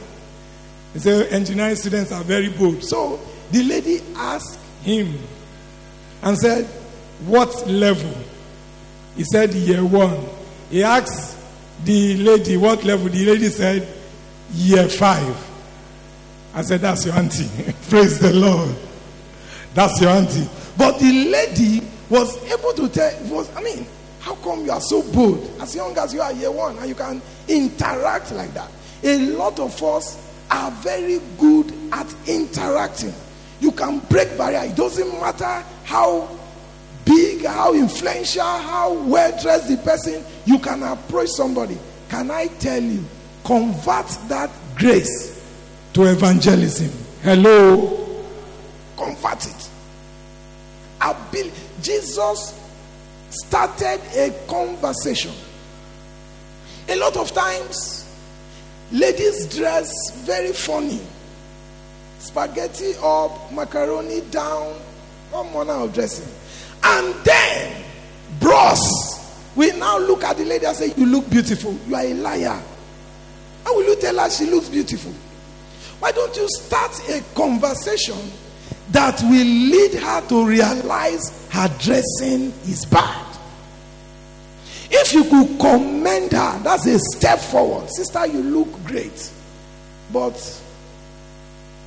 He 0.94 1.01
said, 1.01 1.35
Engineering 1.35 1.77
students 1.77 2.12
are 2.12 2.25
very 2.25 2.48
bold. 2.48 2.83
So 2.83 3.20
the 3.51 3.62
lady 3.62 4.01
asked 4.16 4.59
him 4.83 5.18
and 6.22 6.38
said, 6.38 6.64
What 7.27 7.68
level? 7.68 8.14
He 9.18 9.25
said, 9.25 9.53
Year 9.53 9.85
one. 9.85 10.25
He 10.70 10.83
asked 10.83 11.37
the 11.85 12.16
lady, 12.16 12.57
What 12.57 12.85
level? 12.85 13.11
The 13.11 13.27
lady 13.27 13.51
said, 13.51 13.87
Year 14.55 14.88
five. 14.88 15.51
I 16.55 16.62
said, 16.62 16.81
That's 16.81 17.05
your 17.05 17.14
auntie. 17.14 17.49
Praise 17.88 18.21
the 18.21 18.33
Lord. 18.33 18.75
That's 19.75 20.01
your 20.01 20.11
auntie. 20.11 20.49
But 20.79 20.99
the 21.01 21.31
lady 21.31 21.87
was 22.09 22.37
able 22.51 22.73
to 22.75 22.88
tell, 22.88 23.12
was, 23.25 23.55
I 23.57 23.62
mean, 23.62 23.85
how 24.21 24.37
come 24.37 24.64
you 24.64 24.71
are 24.71 24.81
so 24.81 25.03
bold 25.12 25.51
as 25.61 25.75
young 25.75 25.97
as 25.99 26.14
you 26.14 26.21
are 26.21 26.33
year 26.33 26.51
one 26.51 26.79
and 26.79 26.88
you 26.88 26.95
can 26.95 27.21
interact 27.49 28.33
like 28.33 28.55
that? 28.55 28.71
A 29.03 29.19
lot 29.33 29.59
of 29.59 29.83
us 29.83 30.33
are 30.51 30.71
very 30.71 31.21
good 31.38 31.73
at 31.93 32.12
interacting. 32.27 33.12
You 33.61 33.73
can 33.73 33.99
break 33.99 34.37
barrier. 34.38 34.71
It 34.71 34.77
doesn't 34.77 35.21
matter 35.21 35.64
how 35.83 36.29
big, 37.05 37.45
how 37.45 37.75
influential, 37.75 38.43
how 38.43 38.93
well 38.93 39.31
dressed 39.43 39.69
the 39.69 39.77
person, 39.79 40.25
you 40.45 40.59
can 40.59 40.83
approach 40.85 41.31
somebody. 41.31 41.79
Can 42.09 42.31
I 42.31 42.47
tell 42.47 42.83
you, 42.83 43.05
convert 43.45 44.07
that 44.29 44.51
grace 44.77 45.34
to 45.94 46.02
evangelism. 46.04 46.90
Hello? 47.22 48.22
Convert 48.96 49.46
it. 49.46 49.70
Abil- 51.00 51.52
Jesus 51.80 52.61
started 53.30 54.00
a 54.16 54.30
conversation. 54.48 55.33
A 56.88 56.96
lot 56.96 57.16
of 57.16 57.33
times, 57.33 58.09
ladies 58.92 59.54
dress 59.57 59.90
very 60.24 60.52
funny. 60.52 61.00
Spaghetti 62.18 62.94
up, 63.02 63.52
macaroni 63.52 64.20
down, 64.22 64.76
all 65.33 65.44
manner 65.44 65.85
of 65.85 65.94
dressing. 65.94 66.28
And 66.83 67.14
then, 67.24 67.85
bros, 68.40 68.80
we 69.54 69.70
now 69.72 69.98
look 69.98 70.24
at 70.24 70.37
the 70.37 70.44
lady 70.44 70.66
and 70.66 70.76
say, 70.76 70.92
You 70.96 71.07
look 71.07 71.28
beautiful. 71.30 71.78
You 71.87 71.94
are 71.94 72.04
a 72.04 72.14
liar. 72.14 72.62
How 73.64 73.74
will 73.76 73.85
you 73.85 73.96
tell 73.96 74.18
her 74.18 74.28
she 74.30 74.46
looks 74.46 74.68
beautiful? 74.68 75.12
Why 76.00 76.12
don't 76.12 76.37
you 76.37 76.46
start 76.48 77.00
a 77.09 77.22
conversation 77.35 78.18
that 78.90 79.20
will 79.22 79.30
lead 79.30 79.94
her 79.94 80.28
to 80.28 80.46
realize 80.46 81.46
her 81.50 81.68
dressing 81.80 82.52
is 82.66 82.85
bad? 82.85 83.24
If 84.90 85.12
you 85.12 85.24
could 85.24 85.59
commend 85.59 86.33
her, 86.33 86.61
that's 86.62 86.87
a 86.87 86.98
step 86.98 87.38
forward. 87.38 87.88
Sister, 87.90 88.26
you 88.26 88.42
look 88.42 88.85
great. 88.85 89.30
But 90.12 90.62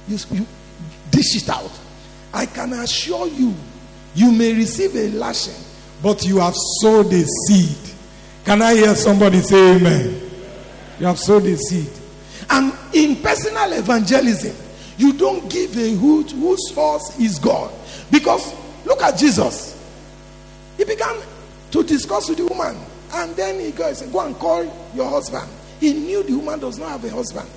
you, 0.08 0.18
you 0.32 0.46
dish 1.12 1.36
it 1.36 1.50
out. 1.50 1.72
I 2.34 2.46
can 2.46 2.74
assure 2.74 3.28
you, 3.28 3.54
you 4.16 4.32
may 4.32 4.54
receive 4.54 4.96
a 4.96 5.10
lashing, 5.12 5.64
but 6.02 6.26
you 6.26 6.40
have 6.40 6.56
sowed 6.82 7.14
a 7.14 7.24
seed. 7.24 7.78
Can 8.44 8.62
I 8.62 8.74
hear 8.74 8.96
somebody 8.96 9.40
say 9.40 9.76
amen? 9.76 10.22
You 11.00 11.06
have 11.06 11.20
sowed 11.20 11.46
a 11.46 11.58
seed. 11.58 11.90
And 12.50 12.74
in 12.94 13.18
personal 13.18 13.74
evangelism, 13.74 14.56
you 14.98 15.14
don't 15.14 15.50
give 15.52 15.78
a 15.78 15.92
hoot 15.92 16.32
whose 16.32 16.74
source 16.74 17.20
is 17.20 17.40
God. 17.40 17.74
Because 18.12 18.54
look 18.86 19.02
at 19.02 19.18
Jesus. 19.18 19.76
He 20.78 20.86
began 20.86 21.18
to 21.72 21.84
discuss 21.84 22.30
with 22.30 22.38
the 22.38 22.46
woman. 22.46 22.78
And 23.14 23.36
then 23.36 23.60
he 23.60 23.72
goes, 23.72 24.02
Go 24.02 24.20
and 24.22 24.36
call 24.38 24.64
your 24.96 25.10
husband. 25.10 25.50
He 25.80 25.94
knew 25.94 26.24
the 26.24 26.36
woman 26.36 26.60
does 26.60 26.78
not 26.80 26.90
have 26.90 27.06
a 27.06 27.10
husband. 27.10 27.50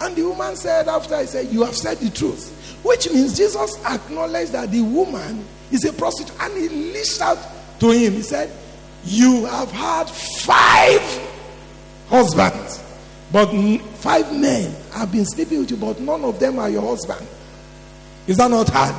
And 0.00 0.14
the 0.14 0.22
woman 0.22 0.56
said, 0.56 0.88
after 0.88 1.18
he 1.20 1.26
said, 1.26 1.48
You 1.48 1.64
have 1.64 1.76
said 1.76 1.98
the 1.98 2.10
truth. 2.10 2.54
Which 2.82 3.10
means 3.10 3.36
Jesus 3.36 3.84
acknowledged 3.84 4.52
that 4.52 4.70
the 4.70 4.82
woman 4.82 5.44
is 5.70 5.84
a 5.84 5.92
prostitute. 5.92 6.34
And 6.40 6.56
he 6.56 6.68
leashed 6.68 7.20
out 7.20 7.38
to 7.80 7.90
him. 7.90 8.14
He 8.14 8.22
said, 8.22 8.52
You 9.04 9.44
have 9.46 9.70
had 9.70 10.08
five 10.08 11.28
husbands. 12.08 12.82
But 13.30 13.50
five 13.96 14.34
men 14.38 14.74
have 14.92 15.12
been 15.12 15.26
sleeping 15.26 15.60
with 15.60 15.70
you, 15.70 15.76
but 15.76 16.00
none 16.00 16.24
of 16.24 16.40
them 16.40 16.58
are 16.58 16.70
your 16.70 16.82
husband. 16.82 17.26
Is 18.26 18.38
that 18.38 18.50
not 18.50 18.68
hard? 18.68 18.94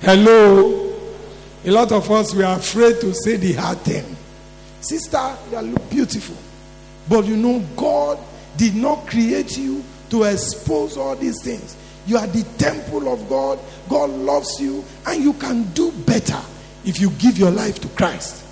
Hello? 0.00 0.92
A 1.64 1.70
lot 1.70 1.92
of 1.92 2.10
us, 2.10 2.34
we 2.34 2.42
are 2.42 2.58
afraid 2.58 3.00
to 3.00 3.14
say 3.14 3.36
the 3.36 3.52
hard 3.54 3.78
thing. 3.78 4.16
Sister, 4.80 5.36
you 5.50 5.60
look 5.60 5.90
beautiful. 5.90 6.36
But 7.08 7.24
you 7.24 7.36
know, 7.36 7.64
God 7.76 8.18
did 8.56 8.74
not 8.74 9.06
create 9.06 9.56
you 9.56 9.82
to 10.10 10.24
expose 10.24 10.96
all 10.96 11.16
these 11.16 11.42
things. 11.42 11.76
You 12.06 12.18
are 12.18 12.26
the 12.26 12.42
temple 12.58 13.12
of 13.12 13.28
God. 13.28 13.58
God 13.88 14.10
loves 14.10 14.60
you, 14.60 14.84
and 15.06 15.22
you 15.22 15.32
can 15.34 15.62
do 15.72 15.92
better 15.92 16.40
if 16.84 17.00
you 17.00 17.10
give 17.10 17.38
your 17.38 17.50
life 17.50 17.80
to 17.80 17.88
Christ. 17.88 18.44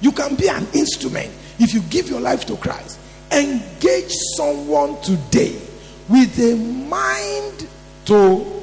You 0.00 0.10
can 0.10 0.34
be 0.34 0.48
an 0.48 0.66
instrument 0.74 1.32
if 1.58 1.72
you 1.74 1.80
give 1.82 2.08
your 2.08 2.20
life 2.20 2.44
to 2.46 2.56
Christ, 2.56 2.98
engage 3.30 4.12
someone 4.36 5.00
today 5.02 5.56
with 6.08 6.38
a 6.38 6.56
mind 6.56 7.66
to 8.06 8.62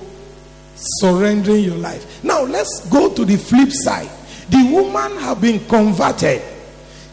surrendering 0.75 1.63
your 1.63 1.77
life. 1.77 2.23
Now 2.23 2.43
let's 2.43 2.88
go 2.89 3.13
to 3.13 3.25
the 3.25 3.38
flip 3.38 3.69
side. 3.71 4.10
The 4.49 4.69
woman 4.71 5.17
have 5.19 5.41
been 5.41 5.65
converted. 5.67 6.41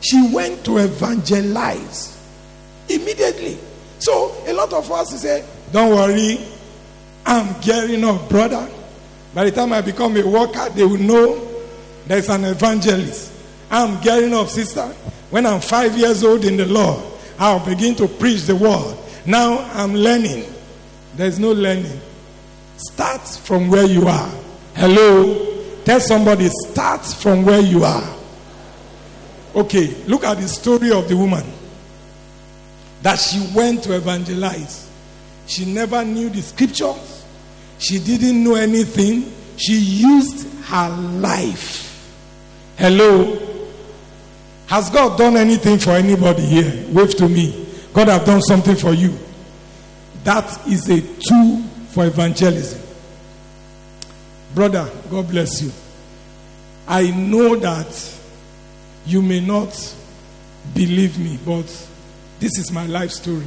She 0.01 0.31
went 0.33 0.65
to 0.65 0.79
evangelize 0.79 2.17
immediately. 2.89 3.59
So 3.99 4.35
a 4.47 4.53
lot 4.53 4.73
of 4.73 4.91
us 4.91 5.21
say, 5.21 5.45
"Don't 5.73 5.91
worry, 5.91 6.41
I'm 7.27 7.55
gearing 7.61 8.05
up, 8.05 8.29
brother. 8.29 8.69
By 9.35 9.45
the 9.45 9.51
time 9.51 9.73
I 9.73 9.81
become 9.81 10.17
a 10.17 10.27
worker, 10.27 10.69
they 10.75 10.85
will 10.85 10.99
know 10.99 11.39
there's 12.07 12.29
an 12.29 12.45
evangelist. 12.45 13.31
I'm 13.71 14.01
gearing 14.01 14.33
up, 14.35 14.49
sister. 14.49 14.91
When 15.31 15.47
I'm 15.47 15.61
five 15.61 15.97
years 15.97 16.25
old 16.25 16.45
in 16.45 16.57
the 16.57 16.67
Lord, 16.67 17.03
I'll 17.39 17.65
begin 17.65 17.95
to 17.97 18.09
preach 18.09 18.43
the 18.43 18.57
word. 18.57 18.97
Now 19.27 19.59
I'm 19.75 19.95
learning. 19.95 20.45
There's 21.15 21.39
no 21.39 21.53
learning. 21.53 22.01
Start 22.77 23.27
from 23.27 23.69
where 23.69 23.87
you 23.87 24.07
are. 24.09 24.31
Hello? 24.75 25.47
Tell 25.85 26.01
somebody, 26.01 26.49
start 26.49 27.05
from 27.05 27.45
where 27.45 27.61
you 27.61 27.85
are. 27.85 28.17
Okay, 29.55 30.05
look 30.05 30.25
at 30.25 30.39
the 30.39 30.49
story 30.49 30.93
of 30.93 31.09
the 31.09 31.17
woman 31.17 31.45
that 33.03 33.17
she 33.17 33.51
went 33.55 33.83
to 33.85 33.97
evangelize. 33.97 34.89
She 35.47 35.65
never 35.65 36.05
knew 36.05 36.29
the 36.29 36.43
scriptures, 36.43 37.25
she 37.79 37.99
didn't 37.99 38.43
know 38.43 38.57
anything. 38.57 39.33
She 39.57 39.77
used 39.77 40.47
her 40.65 40.89
life. 40.89 42.13
Hello? 42.77 43.37
Has 44.69 44.91
God 44.91 45.17
done 45.17 45.39
anything 45.39 45.79
for 45.79 45.93
anybody 45.93 46.43
here? 46.43 46.85
Wave 46.91 47.17
to 47.17 47.27
me. 47.27 47.67
God 47.95 48.09
have 48.09 48.27
done 48.27 48.43
something 48.43 48.77
for 48.77 48.93
you. 48.93 49.19
That 50.25 50.45
is 50.69 50.91
a 50.91 51.01
tool 51.01 51.63
for 51.89 52.05
evangelism. 52.05 52.79
Brother, 54.55 54.91
God 55.11 55.31
bless 55.31 55.63
you. 55.63 55.73
I 56.87 57.11
know 57.13 57.57
that 57.57 58.19
you 59.07 59.23
may 59.23 59.41
not 59.41 59.95
believe 60.75 61.19
me, 61.19 61.39
but 61.47 61.67
this 62.39 62.59
is 62.59 62.71
my 62.71 62.85
life 62.87 63.11
story. 63.11 63.47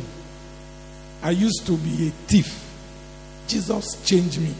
I 1.21 1.31
used 1.31 1.67
to 1.67 1.77
be 1.77 2.07
a 2.07 2.11
thief. 2.27 2.67
Jesus 3.47 4.03
changed 4.03 4.41
me. 4.41 4.55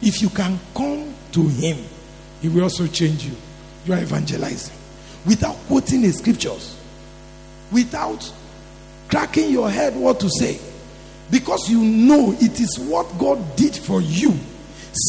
If 0.00 0.22
you 0.22 0.30
can 0.30 0.58
come 0.74 1.12
to 1.32 1.48
Him, 1.48 1.76
He 2.40 2.48
will 2.48 2.62
also 2.62 2.86
change 2.86 3.26
you. 3.26 3.36
You 3.84 3.92
are 3.92 4.00
evangelizing 4.00 4.77
without 5.28 5.54
quoting 5.66 6.00
the 6.02 6.12
scriptures, 6.12 6.76
without 7.70 8.32
cracking 9.08 9.50
your 9.50 9.70
head 9.70 9.94
what 9.94 10.18
to 10.20 10.30
say, 10.30 10.58
because 11.30 11.68
you 11.70 11.80
know 11.80 12.32
it 12.40 12.58
is 12.58 12.78
what 12.80 13.06
God 13.18 13.56
did 13.56 13.76
for 13.76 14.00
you. 14.00 14.34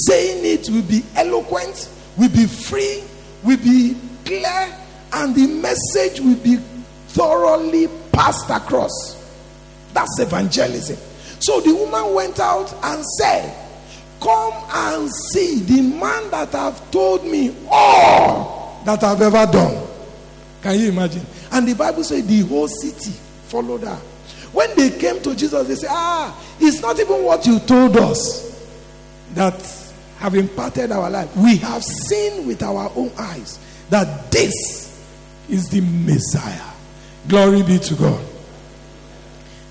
Saying 0.08 0.46
it 0.46 0.70
will 0.70 0.84
be 0.84 1.04
eloquent, 1.16 1.90
will 2.18 2.30
be 2.30 2.46
free, 2.46 3.02
will 3.44 3.58
be 3.58 3.96
clear, 4.26 4.78
and 5.14 5.34
the 5.34 5.48
message 5.48 6.20
will 6.20 6.36
be 6.36 6.58
thoroughly 7.08 7.88
passed 8.12 8.50
across. 8.50 8.92
That's 9.94 10.20
evangelism. 10.20 10.98
So 11.40 11.62
the 11.62 11.74
woman 11.74 12.14
went 12.14 12.40
out 12.40 12.72
and 12.84 13.04
said, 13.18 13.56
Come 14.20 14.54
and 14.70 15.10
see 15.32 15.62
the 15.62 15.82
man 15.82 16.30
that 16.32 16.52
have 16.52 16.92
told 16.92 17.26
me 17.26 17.56
all 17.72 18.82
that 18.86 19.02
I've 19.02 19.22
ever 19.22 19.50
done. 19.50 19.89
Can 20.62 20.80
you 20.80 20.90
imagine? 20.90 21.26
And 21.52 21.68
the 21.68 21.74
Bible 21.74 22.04
says 22.04 22.26
the 22.26 22.42
whole 22.42 22.68
city 22.68 23.12
followed 23.48 23.82
her. 23.82 24.00
When 24.52 24.76
they 24.76 24.90
came 24.98 25.22
to 25.22 25.36
Jesus, 25.36 25.68
they 25.68 25.76
said, 25.76 25.90
Ah, 25.92 26.38
it's 26.60 26.82
not 26.82 27.00
even 27.00 27.24
what 27.24 27.46
you 27.46 27.60
told 27.60 27.98
us 27.98 28.68
that 29.34 29.56
have 30.18 30.36
imparted 30.36 30.92
our 30.92 31.10
life. 31.10 31.36
We 31.38 31.58
have 31.58 31.84
seen 31.84 32.48
with 32.48 32.62
our 32.64 32.92
own 32.96 33.12
eyes 33.18 33.60
that 33.90 34.32
this 34.32 35.06
is 35.50 35.70
the 35.70 35.82
Messiah. 35.82 36.74
Glory 37.28 37.64
be 37.64 37.78
to 37.80 37.96
God. 37.96 38.26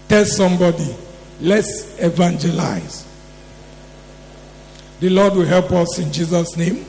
Tell 0.08 0.24
somebody, 0.24 0.94
let's 1.40 1.98
evangelize. 1.98 3.06
The 5.00 5.10
Lord 5.10 5.34
will 5.34 5.44
help 5.44 5.70
us 5.72 5.98
in 5.98 6.12
Jesus' 6.12 6.56
name. 6.56 6.84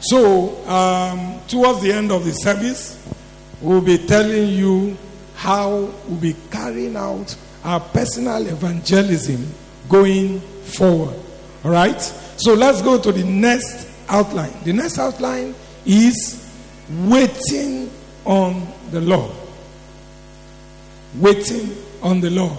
So, 0.00 0.66
um, 0.66 1.40
towards 1.46 1.82
the 1.82 1.92
end 1.92 2.10
of 2.10 2.24
the 2.24 2.32
service, 2.32 2.96
we'll 3.60 3.80
be 3.80 3.98
telling 3.98 4.48
you 4.48 4.96
how 5.34 5.90
we'll 6.06 6.20
be 6.20 6.36
carrying 6.50 6.96
out 6.96 7.34
our 7.64 7.80
personal 7.80 8.46
evangelism 8.46 9.46
going 9.88 10.40
forward. 10.40 11.18
All 11.64 11.70
right? 11.70 12.00
So, 12.00 12.54
let's 12.54 12.80
go 12.82 12.98
to 13.00 13.12
the 13.12 13.24
next 13.24 13.88
outline. 14.08 14.52
The 14.64 14.72
next 14.72 14.98
outline 14.98 15.54
is 15.84 16.50
waiting 17.04 17.90
on 18.24 18.66
the 18.90 19.00
Lord. 19.00 19.32
Waiting 21.16 21.76
on 22.02 22.20
the 22.20 22.30
Lord. 22.30 22.58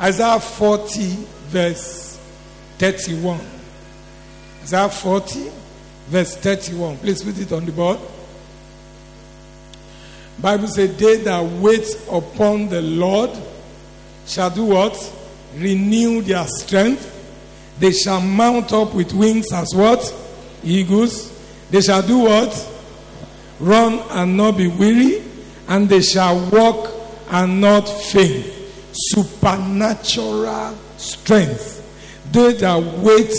Isaiah 0.00 0.40
40, 0.40 1.26
verse 1.48 2.18
31. 2.78 3.40
Isaiah 4.62 4.88
40, 4.88 5.50
verse 6.08 6.36
31. 6.36 6.96
Please 6.98 7.22
put 7.22 7.38
it 7.38 7.52
on 7.52 7.64
the 7.64 7.72
board. 7.72 7.98
Bible 10.40 10.68
says, 10.68 10.96
They 10.96 11.16
that 11.18 11.44
wait 11.44 11.86
upon 12.10 12.68
the 12.68 12.82
Lord 12.82 13.30
shall 14.26 14.50
do 14.50 14.64
what? 14.64 15.12
Renew 15.56 16.22
their 16.22 16.46
strength. 16.46 17.16
They 17.78 17.92
shall 17.92 18.20
mount 18.20 18.72
up 18.72 18.94
with 18.94 19.12
wings 19.12 19.52
as 19.52 19.74
what? 19.74 20.14
Eagles. 20.62 21.30
They 21.70 21.80
shall 21.80 22.02
do 22.02 22.18
what? 22.18 22.68
Run 23.58 23.98
and 24.10 24.36
not 24.36 24.56
be 24.56 24.68
weary. 24.68 25.22
And 25.68 25.88
they 25.88 26.00
shall 26.02 26.48
walk 26.50 26.90
and 27.30 27.60
not 27.60 27.88
faint. 27.88 28.46
Supernatural 28.92 30.76
strength. 30.96 31.78
They 32.32 32.52
that 32.54 32.82
wait 32.98 33.32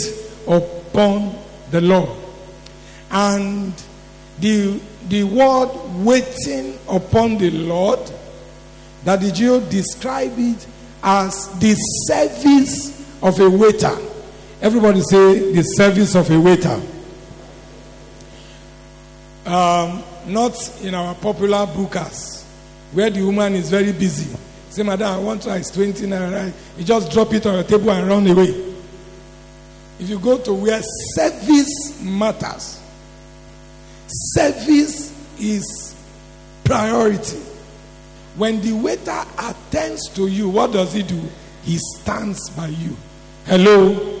upon 0.46 1.38
the 1.70 1.80
Lord. 1.80 2.10
And 3.10 3.72
the, 4.38 4.80
the 5.08 5.24
word 5.24 5.70
waiting 6.04 6.78
upon 6.88 7.38
the 7.38 7.50
Lord, 7.50 8.00
that 9.04 9.20
the 9.20 9.32
Jew 9.32 9.60
describe 9.68 10.32
it 10.36 10.66
as 11.02 11.48
the 11.58 11.74
service 12.06 12.92
of 13.22 13.38
a 13.40 13.50
waiter. 13.50 13.96
Everybody 14.60 15.00
say 15.00 15.52
the 15.52 15.62
service 15.62 16.14
of 16.14 16.30
a 16.30 16.40
waiter. 16.40 16.80
Um, 19.44 20.04
not 20.26 20.82
in 20.82 20.94
our 20.94 21.14
popular 21.16 21.66
bukas, 21.66 22.44
where 22.92 23.10
the 23.10 23.22
woman 23.22 23.54
is 23.54 23.70
very 23.70 23.92
busy. 23.92 24.36
Say, 24.70 24.82
Madam, 24.84 25.14
I 25.14 25.18
want 25.18 25.44
rice, 25.44 25.70
20 25.70 26.06
naira. 26.06 26.52
You 26.78 26.84
just 26.84 27.10
drop 27.10 27.34
it 27.34 27.44
on 27.44 27.54
your 27.54 27.64
table 27.64 27.90
and 27.90 28.08
run 28.08 28.26
away. 28.26 28.72
If 29.98 30.08
you 30.08 30.18
go 30.18 30.38
to 30.38 30.54
where 30.54 30.80
service 31.14 32.00
matters, 32.00 32.81
service 34.12 35.12
is 35.40 35.94
priority. 36.64 37.40
When 38.36 38.60
the 38.60 38.72
waiter 38.72 39.22
attends 39.38 40.08
to 40.10 40.26
you, 40.26 40.48
what 40.48 40.72
does 40.72 40.92
he 40.92 41.02
do? 41.02 41.20
He 41.62 41.78
stands 41.78 42.50
by 42.50 42.68
you. 42.68 42.96
Hello? 43.46 44.20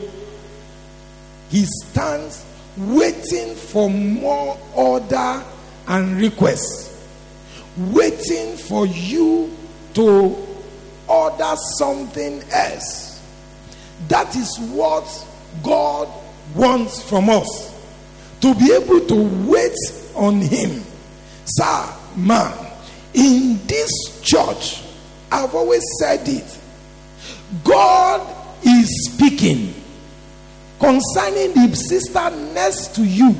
He 1.50 1.64
stands 1.64 2.44
waiting 2.76 3.54
for 3.54 3.90
more 3.90 4.58
order 4.74 5.44
and 5.88 6.20
requests, 6.20 7.06
waiting 7.76 8.56
for 8.56 8.86
you 8.86 9.54
to 9.94 10.36
order 11.08 11.54
something 11.78 12.42
else. 12.50 13.22
That 14.08 14.34
is 14.36 14.58
what 14.58 15.26
God 15.62 16.08
wants 16.54 17.02
from 17.02 17.28
us 17.28 17.71
to 18.42 18.54
be 18.56 18.72
able 18.72 19.00
to 19.06 19.48
wait 19.48 19.76
on 20.14 20.40
Him. 20.40 20.82
Sir, 21.44 21.88
man, 22.16 22.52
in 23.14 23.58
this 23.66 23.90
church, 24.20 24.82
I've 25.30 25.54
always 25.54 25.82
said 25.98 26.28
it 26.28 26.58
God 27.64 28.20
is 28.64 29.10
speaking 29.10 29.74
concerning 30.78 31.54
the 31.54 31.76
sister 31.76 32.30
next 32.52 32.94
to 32.96 33.04
you. 33.04 33.36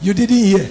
You 0.00 0.14
didn't 0.14 0.36
hear. 0.36 0.68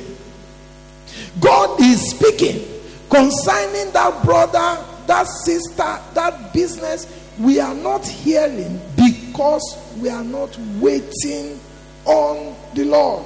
God 1.40 1.80
is 1.80 2.12
speaking 2.12 2.68
concerning 3.10 3.92
that 3.94 4.24
brother, 4.26 4.84
that 5.08 5.28
sister, 5.46 6.00
that 6.14 6.54
business. 6.54 7.08
We 7.40 7.60
are 7.60 7.74
not 7.74 8.06
hearing 8.06 8.82
because 8.98 9.78
we 9.98 10.10
are 10.10 10.24
not 10.24 10.58
waiting 10.80 11.61
on 12.06 12.56
the 12.74 12.86
Lord. 12.86 13.26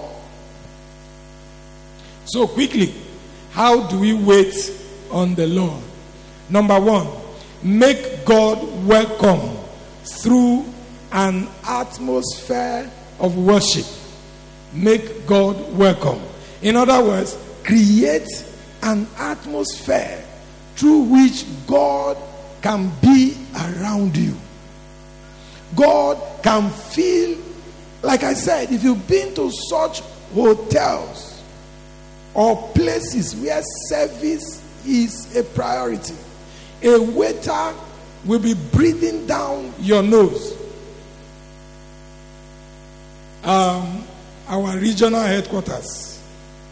So, 2.25 2.47
quickly, 2.47 2.93
how 3.51 3.87
do 3.87 3.99
we 3.99 4.13
wait 4.13 4.53
on 5.15 5.35
the 5.35 5.47
Lord. 5.47 5.81
Number 6.49 6.79
one, 6.79 7.07
make 7.63 8.25
God 8.25 8.61
welcome 8.85 9.57
through 10.03 10.65
an 11.11 11.47
atmosphere 11.65 12.91
of 13.19 13.37
worship. 13.37 13.85
Make 14.73 15.25
God 15.25 15.73
welcome. 15.77 16.21
In 16.61 16.75
other 16.75 17.01
words, 17.03 17.37
create 17.63 18.27
an 18.83 19.07
atmosphere 19.17 20.23
through 20.75 21.03
which 21.03 21.45
God 21.65 22.17
can 22.61 22.91
be 23.01 23.37
around 23.55 24.17
you. 24.17 24.35
God 25.75 26.43
can 26.43 26.69
feel, 26.69 27.37
like 28.05 28.23
I 28.23 28.33
said, 28.35 28.71
if 28.71 28.83
you've 28.83 29.07
been 29.07 29.33
to 29.35 29.51
such 29.51 30.01
hotels 30.33 31.41
or 32.33 32.69
places 32.69 33.35
where 33.35 33.61
service 33.87 34.61
is 34.85 35.35
a 35.35 35.43
priority, 35.43 36.15
a 36.83 36.99
waiter 36.99 37.73
will 38.23 38.39
be 38.39 38.53
breathing 38.53 39.25
down 39.25 39.73
your 39.79 40.03
nose. 40.03 40.55
Um, 43.43 44.03
our 44.47 44.77
regional 44.77 45.21
headquarters, 45.21 46.21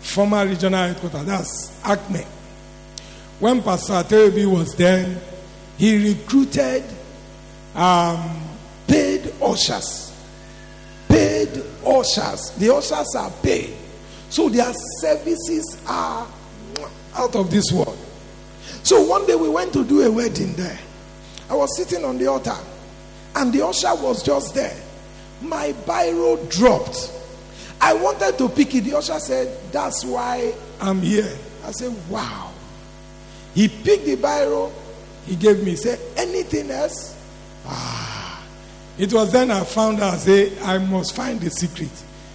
former 0.02 0.46
regional 0.46 0.88
headquarters, 0.88 1.26
that's 1.26 1.80
Acme. 1.84 2.26
When 3.40 3.62
Pastor 3.62 3.94
Terebi 4.04 4.46
was 4.46 4.76
there, 4.76 5.20
he 5.78 6.14
recruited 6.14 6.84
um, 7.76 8.40
paid 8.88 9.34
ushers. 9.42 10.13
Paid 11.46 11.64
ushers. 11.86 12.52
The 12.52 12.74
ushers 12.74 13.16
are 13.16 13.32
paid. 13.42 13.76
So 14.30 14.50
their 14.50 14.72
services 15.00 15.78
are 15.88 16.28
out 17.16 17.36
of 17.36 17.52
this 17.52 17.72
world. 17.72 17.98
So 18.84 19.02
one 19.04 19.26
day 19.28 19.36
we 19.36 19.50
went 19.50 19.74
to 19.74 19.84
do 19.84 20.02
a 20.02 20.12
wedding 20.12 20.54
there. 20.54 20.80
I 21.50 21.56
was 21.56 21.76
sitting 21.78 22.04
on 22.04 22.18
the 22.18 22.28
altar 22.28 22.56
and 23.36 23.54
the 23.54 23.66
usher 23.66 23.94
was 23.96 24.24
just 24.24 24.54
there. 24.56 24.76
My 25.42 25.74
biro 25.86 26.50
dropped. 26.50 27.12
I 27.82 27.94
wanted 27.94 28.38
to 28.38 28.50
pick 28.50 28.74
it. 28.76 28.82
The 28.86 28.98
usher 28.98 29.20
said, 29.20 29.58
That's 29.72 30.06
why 30.06 30.54
I'm 30.80 31.02
here. 31.02 31.36
I 31.66 31.72
said, 31.72 31.96
Wow. 32.10 32.52
He 33.54 33.68
picked 33.68 34.06
the 34.06 34.16
biro, 34.16 34.72
he 35.26 35.36
gave 35.36 35.60
me, 35.64 35.72
he 35.72 35.78
said, 35.78 36.00
Anything 36.18 36.72
else? 36.72 37.16
Ah. 37.66 38.13
It 38.98 39.12
was 39.12 39.32
then 39.32 39.50
I 39.52 39.64
found 39.64 40.02
out, 40.02 40.20
say, 40.20 40.58
I 40.62 40.78
must 40.78 41.16
find 41.16 41.40
the 41.40 41.50
secret. 41.50 41.90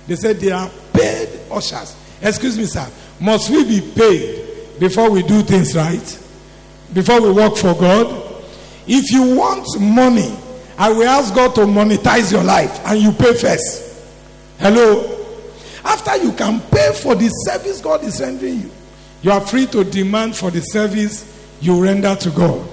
They 0.06 0.16
said 0.16 0.40
they 0.40 0.50
are 0.50 0.70
paid 0.92 1.28
ushers. 1.50 1.96
Excuse 2.20 2.58
me, 2.58 2.64
sir. 2.64 2.86
Must 3.20 3.50
we 3.50 3.64
be 3.64 3.92
paid 3.94 4.78
before 4.78 5.10
we 5.10 5.22
do 5.22 5.42
things 5.42 5.76
right? 5.76 6.22
Before 6.92 7.20
we 7.20 7.30
work 7.30 7.56
for 7.56 7.74
God? 7.74 8.24
If 8.86 9.10
you 9.12 9.36
want 9.36 9.66
money, 9.80 10.36
I 10.78 10.90
will 10.90 11.08
ask 11.08 11.34
God 11.34 11.54
to 11.56 11.62
monetize 11.62 12.32
your 12.32 12.42
life 12.42 12.80
and 12.86 13.00
you 13.00 13.12
pay 13.12 13.34
first. 13.34 14.06
Hello? 14.58 15.14
After 15.84 16.16
you 16.16 16.32
can 16.32 16.60
pay 16.60 16.92
for 16.94 17.14
the 17.14 17.28
service 17.28 17.80
God 17.80 18.02
is 18.02 18.20
rendering 18.20 18.60
you, 18.62 18.70
you 19.22 19.30
are 19.30 19.40
free 19.40 19.66
to 19.66 19.84
demand 19.84 20.36
for 20.36 20.50
the 20.50 20.60
service 20.60 21.24
you 21.60 21.82
render 21.82 22.14
to 22.16 22.30
God. 22.30 22.68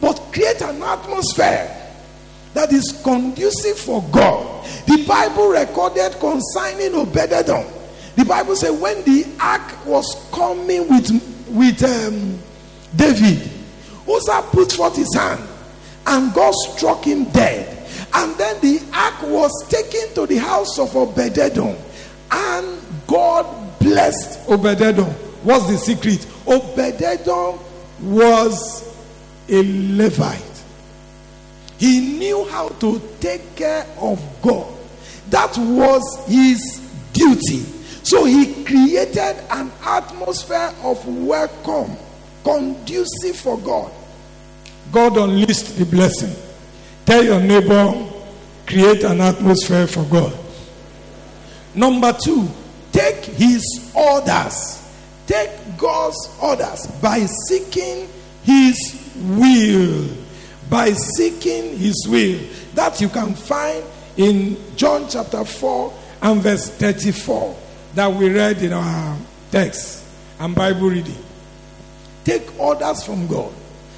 But 0.00 0.16
create 0.32 0.60
an 0.62 0.82
atmosphere 0.82 1.79
that 2.54 2.72
is 2.72 3.00
conducive 3.04 3.78
for 3.78 4.02
God. 4.10 4.64
The 4.86 5.04
Bible 5.06 5.48
recorded 5.48 6.18
concerning 6.18 6.92
Obededom. 6.92 7.70
The 8.16 8.24
Bible 8.24 8.56
said 8.56 8.70
when 8.70 9.02
the 9.04 9.26
ark 9.40 9.86
was 9.86 10.28
coming 10.32 10.88
with, 10.88 11.10
with 11.48 11.82
um, 11.84 12.38
David, 12.94 13.50
Uzzah 14.08 14.42
put 14.50 14.72
forth 14.72 14.96
his 14.96 15.14
hand 15.14 15.42
and 16.06 16.34
God 16.34 16.52
struck 16.54 17.04
him 17.04 17.24
dead. 17.24 17.76
And 18.12 18.34
then 18.36 18.60
the 18.60 18.82
ark 18.92 19.22
was 19.22 19.52
taken 19.68 20.12
to 20.14 20.26
the 20.26 20.38
house 20.38 20.78
of 20.78 20.90
Obededom 20.90 21.78
and 22.32 22.82
God 23.06 23.78
blessed 23.78 24.46
Obededom. 24.48 25.12
What's 25.44 25.68
the 25.68 25.78
secret? 25.78 26.18
Obededom 26.46 27.60
was 28.00 28.88
a 29.48 29.62
Levite. 29.96 30.49
He 31.80 32.18
knew 32.18 32.44
how 32.44 32.68
to 32.68 33.00
take 33.20 33.56
care 33.56 33.86
of 33.98 34.22
God. 34.42 34.70
That 35.30 35.56
was 35.56 36.26
his 36.28 36.60
duty. 37.14 37.60
So 38.02 38.26
he 38.26 38.64
created 38.64 39.36
an 39.50 39.72
atmosphere 39.82 40.74
of 40.82 41.06
welcome, 41.08 41.96
conducive 42.44 43.36
for 43.36 43.56
God. 43.56 43.90
God 44.92 45.16
unleashed 45.16 45.78
the 45.78 45.86
blessing. 45.86 46.34
Tell 47.06 47.24
your 47.24 47.40
neighbor, 47.40 47.94
create 48.66 49.02
an 49.04 49.22
atmosphere 49.22 49.86
for 49.86 50.04
God. 50.04 50.36
Number 51.74 52.12
two, 52.22 52.46
take 52.92 53.24
his 53.24 53.90
orders. 53.94 54.76
Take 55.26 55.78
God's 55.78 56.36
orders 56.42 56.88
by 57.00 57.24
seeking 57.48 58.06
his 58.42 58.76
will. 59.16 60.10
By 60.70 60.92
seeking 60.92 61.76
his 61.76 62.06
will. 62.08 62.40
That 62.74 63.00
you 63.00 63.08
can 63.08 63.34
find 63.34 63.84
in 64.16 64.56
John 64.76 65.08
chapter 65.08 65.44
4 65.44 65.92
and 66.22 66.40
verse 66.40 66.70
34 66.70 67.56
that 67.94 68.12
we 68.12 68.30
read 68.32 68.62
in 68.62 68.72
our 68.72 69.16
text 69.50 70.04
and 70.38 70.54
Bible 70.54 70.88
reading. 70.88 71.16
Take 72.24 72.58
orders 72.58 73.02
from 73.02 73.26
God. 73.26 73.52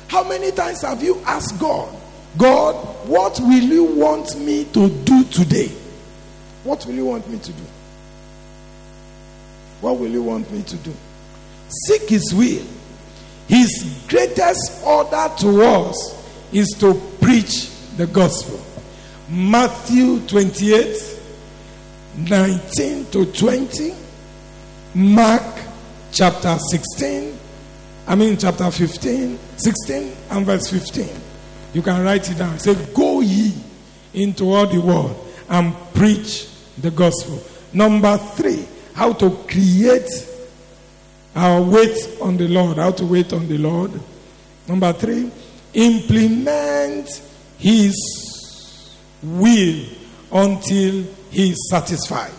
How 0.09 0.27
many 0.27 0.51
times 0.53 0.83
have 0.83 1.03
you 1.03 1.21
asked 1.27 1.59
God, 1.59 1.95
God, 2.37 2.75
what 3.07 3.39
will 3.41 3.63
you 3.63 3.85
want 3.85 4.39
me 4.39 4.65
to 4.67 4.89
do 4.89 5.25
today? 5.25 5.71
What 6.65 6.87
will 6.87 6.95
you 6.95 7.07
want 7.07 7.29
me 7.29 7.39
to 7.39 7.53
do? 7.53 7.65
What 9.81 9.99
will 9.99 10.11
you 10.11 10.23
want 10.23 10.51
me 10.51 10.63
to 10.63 10.77
do? 10.77 10.95
Seek 11.87 12.09
His 12.09 12.33
will. 12.33 12.65
His 13.49 14.05
greatest 14.09 14.85
order 14.87 15.31
to 15.39 15.63
us 15.63 16.22
is 16.53 16.69
to 16.81 16.95
preach 17.21 17.71
the 17.97 18.07
gospel. 18.07 18.61
Matthew 19.29 20.21
28 20.27 21.13
19 22.15 23.07
to 23.07 23.25
20, 23.33 23.95
Mark 24.95 25.43
chapter 26.13 26.59
16, 26.71 27.39
I 28.07 28.15
mean 28.15 28.37
chapter 28.37 28.71
15, 28.71 29.39
16 29.57 30.17
and 30.31 30.47
verse 30.47 30.69
15. 30.69 31.09
You 31.73 31.81
can 31.81 32.05
write 32.05 32.31
it 32.31 32.37
down. 32.37 32.59
Say, 32.59 32.75
Go 32.93 33.21
ye 33.21 33.55
into 34.13 34.45
all 34.53 34.67
the 34.67 34.81
world 34.81 35.17
and 35.49 35.75
preach 35.95 36.49
the 36.79 36.91
gospel. 36.91 37.43
Number 37.73 38.19
three, 38.19 38.67
how 38.95 39.15
to 39.15 39.31
create 39.49 40.29
our 41.35 41.63
wait 41.63 41.97
on 42.21 42.37
the 42.37 42.49
Lord. 42.49 42.77
How 42.77 42.91
to 42.91 43.07
wait 43.07 43.33
on 43.33 43.49
the 43.49 43.57
Lord. 43.57 43.93
Number 44.69 44.93
three, 44.93 45.31
implement 45.75 47.09
His 47.59 47.95
will 49.23 49.85
until 50.33 51.05
He 51.31 51.51
is 51.51 51.69
satisfied. 51.71 52.33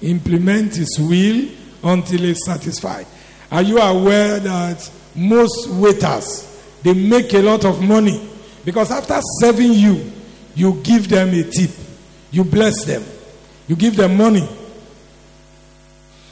Implement 0.00 0.76
His 0.76 0.98
will 0.98 1.48
until 1.84 2.18
He 2.18 2.30
is 2.30 2.44
satisfied. 2.44 3.06
Are 3.50 3.62
you 3.62 3.78
aware 3.78 4.40
that 4.40 4.90
most 5.14 5.68
waiters 5.68 6.48
they 6.82 6.94
make 6.94 7.32
a 7.34 7.42
lot 7.42 7.64
of 7.64 7.82
money 7.82 8.28
because 8.64 8.90
after 8.90 9.18
serving 9.40 9.72
you, 9.72 10.12
you 10.54 10.80
give 10.82 11.08
them 11.08 11.30
a 11.30 11.42
tip, 11.44 11.70
you 12.30 12.44
bless 12.44 12.84
them, 12.84 13.04
you 13.66 13.76
give 13.76 13.96
them 13.96 14.16
money. 14.16 14.48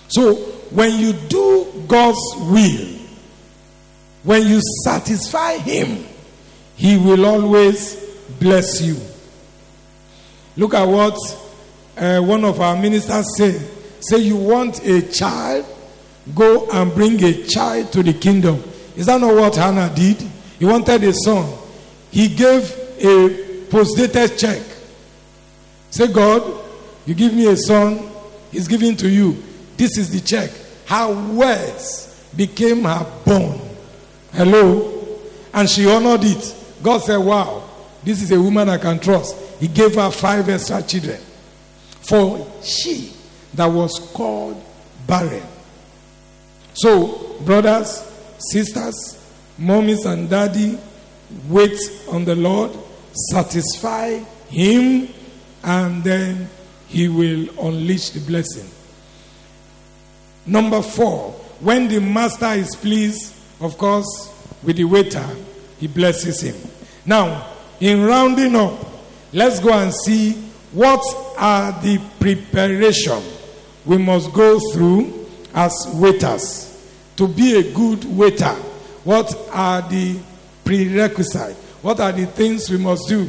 So 0.08 0.34
when 0.70 0.98
you 0.98 1.12
do 1.12 1.84
God's 1.86 2.18
will, 2.36 2.98
when 4.22 4.46
you 4.46 4.60
satisfy 4.84 5.56
Him, 5.58 6.04
He 6.80 6.96
will 6.96 7.26
always 7.26 8.02
bless 8.38 8.80
you. 8.80 8.96
Look 10.56 10.72
at 10.72 10.88
what 10.88 11.14
uh, 11.94 12.20
one 12.22 12.42
of 12.42 12.58
our 12.58 12.74
ministers 12.74 13.36
said. 13.36 13.60
Say, 14.00 14.20
you 14.20 14.36
want 14.36 14.82
a 14.86 15.02
child, 15.02 15.66
go 16.34 16.70
and 16.70 16.90
bring 16.94 17.22
a 17.22 17.44
child 17.44 17.92
to 17.92 18.02
the 18.02 18.14
kingdom. 18.14 18.64
Is 18.96 19.04
that 19.04 19.20
not 19.20 19.34
what 19.34 19.56
Hannah 19.56 19.92
did? 19.94 20.26
He 20.58 20.64
wanted 20.64 21.04
a 21.04 21.12
son. 21.12 21.52
He 22.10 22.28
gave 22.28 22.74
a 22.98 23.66
post-dated 23.68 24.38
check. 24.38 24.62
Say, 25.90 26.10
God, 26.10 26.64
you 27.04 27.12
give 27.12 27.34
me 27.34 27.46
a 27.48 27.58
son, 27.58 28.10
he's 28.50 28.68
giving 28.68 28.96
to 28.96 29.08
you. 29.10 29.36
This 29.76 29.98
is 29.98 30.08
the 30.08 30.20
check. 30.20 30.50
Her 30.86 31.12
words 31.34 32.26
became 32.34 32.84
her 32.84 33.06
bone. 33.26 33.60
Hello? 34.32 35.18
And 35.52 35.68
she 35.68 35.86
honored 35.86 36.24
it. 36.24 36.56
God 36.82 37.02
said, 37.02 37.18
Wow, 37.18 37.68
this 38.02 38.22
is 38.22 38.32
a 38.32 38.40
woman 38.40 38.68
I 38.68 38.78
can 38.78 38.98
trust. 38.98 39.36
He 39.60 39.68
gave 39.68 39.94
her 39.96 40.10
five 40.10 40.48
extra 40.48 40.82
children. 40.82 41.20
For 42.00 42.46
she 42.62 43.12
that 43.54 43.66
was 43.66 43.98
called 44.14 44.62
barren. 45.06 45.42
So, 46.74 47.36
brothers, 47.44 48.10
sisters, 48.38 49.20
mommies 49.58 50.06
and 50.06 50.30
daddy, 50.30 50.78
wait 51.48 51.78
on 52.08 52.24
the 52.24 52.34
Lord, 52.34 52.72
satisfy 53.30 54.18
Him, 54.48 55.08
and 55.62 56.02
then 56.02 56.48
He 56.88 57.08
will 57.08 57.48
unleash 57.60 58.10
the 58.10 58.20
blessing. 58.20 58.68
Number 60.46 60.80
four, 60.80 61.32
when 61.60 61.88
the 61.88 62.00
master 62.00 62.52
is 62.54 62.74
pleased, 62.76 63.34
of 63.60 63.76
course, 63.76 64.32
with 64.62 64.76
the 64.76 64.84
waiter, 64.84 65.28
he 65.80 65.86
blesses 65.86 66.42
him. 66.42 66.54
Now, 67.06 67.48
in 67.80 68.04
rounding 68.04 68.54
up, 68.54 68.78
let's 69.32 69.58
go 69.58 69.72
and 69.72 69.92
see 69.92 70.32
what 70.72 71.02
are 71.38 71.72
the 71.82 71.98
preparation 72.20 73.22
we 73.84 73.98
must 73.98 74.32
go 74.32 74.60
through 74.72 75.26
as 75.54 75.72
waiters 75.94 76.66
to 77.16 77.26
be 77.26 77.56
a 77.56 77.72
good 77.72 78.04
waiter. 78.04 78.54
What 79.04 79.34
are 79.52 79.82
the 79.88 80.18
prerequisites? 80.64 81.58
What 81.82 81.98
are 81.98 82.12
the 82.12 82.26
things 82.26 82.68
we 82.70 82.76
must 82.76 83.08
do? 83.08 83.24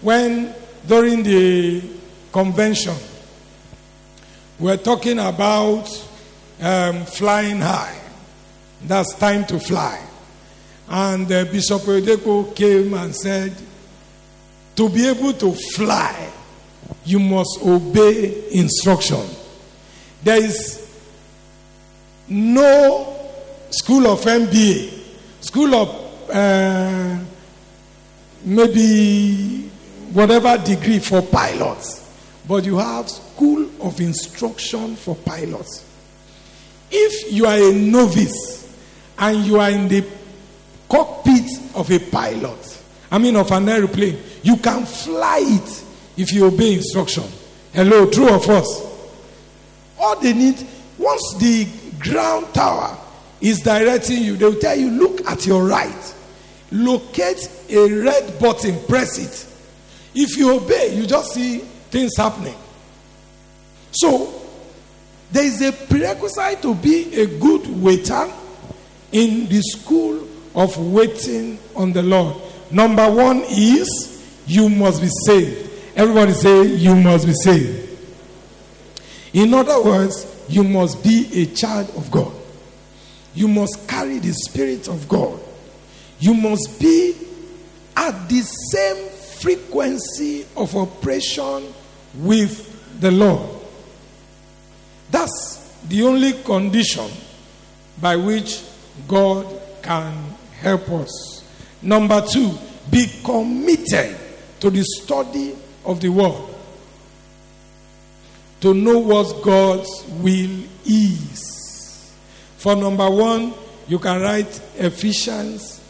When 0.00 0.54
during 0.86 1.24
the 1.24 1.82
convention, 2.32 2.94
we're 4.58 4.76
talking 4.76 5.18
about 5.18 5.88
um, 6.60 7.04
flying 7.04 7.60
high. 7.60 7.98
That's 8.82 9.14
time 9.16 9.44
to 9.46 9.58
fly. 9.58 10.00
And 10.88 11.30
uh, 11.30 11.44
Bishop 11.46 11.82
Oyedepo 11.82 12.54
came 12.54 12.94
and 12.94 13.14
said, 13.14 13.54
to 14.76 14.88
be 14.90 15.08
able 15.08 15.32
to 15.32 15.52
fly, 15.52 16.30
you 17.04 17.18
must 17.18 17.60
obey 17.64 18.50
instruction. 18.52 19.24
There 20.22 20.42
is 20.42 20.86
no 22.28 23.16
school 23.70 24.06
of 24.06 24.20
MBA, 24.20 25.02
school 25.40 25.74
of 25.74 26.30
uh, 26.30 27.18
maybe 28.44 29.70
whatever 30.12 30.58
degree 30.62 30.98
for 30.98 31.22
pilots, 31.22 32.08
but 32.46 32.64
you 32.64 32.76
have 32.78 33.08
school 33.08 33.68
of 33.80 34.00
instruction 34.00 34.94
for 34.96 35.16
pilots. 35.16 35.84
If 36.90 37.32
you 37.32 37.46
are 37.46 37.56
a 37.56 37.72
novice 37.72 38.72
and 39.18 39.44
you 39.44 39.58
are 39.58 39.70
in 39.70 39.88
the 39.88 40.02
of 41.76 41.90
a 41.90 41.98
pilot, 41.98 42.82
I 43.10 43.18
mean 43.18 43.36
of 43.36 43.50
an 43.52 43.68
aeroplane, 43.68 44.18
you 44.42 44.56
can 44.56 44.84
fly 44.84 45.40
it 45.42 45.84
if 46.16 46.32
you 46.32 46.46
obey 46.46 46.74
instruction. 46.74 47.24
Hello, 47.72 48.10
true 48.10 48.30
or 48.30 48.40
false? 48.40 48.82
All 49.98 50.18
they 50.20 50.32
need, 50.32 50.66
once 50.98 51.36
the 51.38 51.68
ground 51.98 52.52
tower 52.54 52.96
is 53.40 53.60
directing 53.60 54.22
you, 54.22 54.36
they 54.36 54.44
will 54.46 54.58
tell 54.58 54.76
you, 54.76 54.90
look 54.90 55.26
at 55.28 55.46
your 55.46 55.64
right, 55.64 56.14
locate 56.70 57.48
a 57.68 57.92
red 58.00 58.38
button, 58.38 58.78
press 58.86 59.18
it. 59.18 59.46
If 60.14 60.36
you 60.38 60.56
obey, 60.56 60.96
you 60.96 61.06
just 61.06 61.32
see 61.32 61.58
things 61.90 62.16
happening. 62.16 62.56
So, 63.92 64.32
there 65.30 65.44
is 65.44 65.60
a 65.60 65.72
prerequisite 65.72 66.62
to 66.62 66.74
be 66.74 67.14
a 67.20 67.26
good 67.26 67.66
waiter 67.82 68.30
in 69.12 69.48
the 69.48 69.60
school 69.60 70.26
of 70.56 70.76
waiting 70.78 71.58
on 71.76 71.92
the 71.92 72.02
Lord. 72.02 72.34
Number 72.70 73.08
one 73.08 73.44
is 73.48 74.42
you 74.46 74.68
must 74.68 75.00
be 75.00 75.08
saved. 75.26 75.70
Everybody 75.94 76.32
say, 76.32 76.64
You 76.64 76.96
must 76.96 77.26
be 77.26 77.32
saved. 77.34 77.88
In 79.32 79.52
other 79.54 79.82
words, 79.82 80.44
you 80.48 80.64
must 80.64 81.04
be 81.04 81.28
a 81.42 81.46
child 81.54 81.90
of 81.96 82.10
God. 82.10 82.32
You 83.34 83.48
must 83.48 83.86
carry 83.86 84.18
the 84.18 84.32
Spirit 84.32 84.88
of 84.88 85.06
God. 85.06 85.38
You 86.18 86.32
must 86.32 86.80
be 86.80 87.14
at 87.94 88.28
the 88.28 88.40
same 88.40 89.08
frequency 89.10 90.46
of 90.56 90.74
operation 90.74 91.72
with 92.14 93.00
the 93.00 93.10
Lord. 93.10 93.48
That's 95.10 95.76
the 95.88 96.02
only 96.02 96.32
condition 96.42 97.10
by 98.00 98.16
which 98.16 98.62
God 99.06 99.46
can 99.82 100.14
help 100.60 100.88
us. 100.90 101.44
Number 101.82 102.20
two, 102.20 102.52
be 102.90 103.06
committed 103.24 104.16
to 104.60 104.70
the 104.70 104.82
study 104.84 105.56
of 105.84 106.00
the 106.00 106.08
word 106.08 106.54
to 108.60 108.74
know 108.74 108.98
what 108.98 109.42
God's 109.42 110.04
will 110.20 110.64
is. 110.84 112.12
For 112.56 112.74
number 112.74 113.08
one, 113.10 113.54
you 113.86 113.98
can 113.98 114.20
write 114.20 114.60
Ephesians 114.76 115.80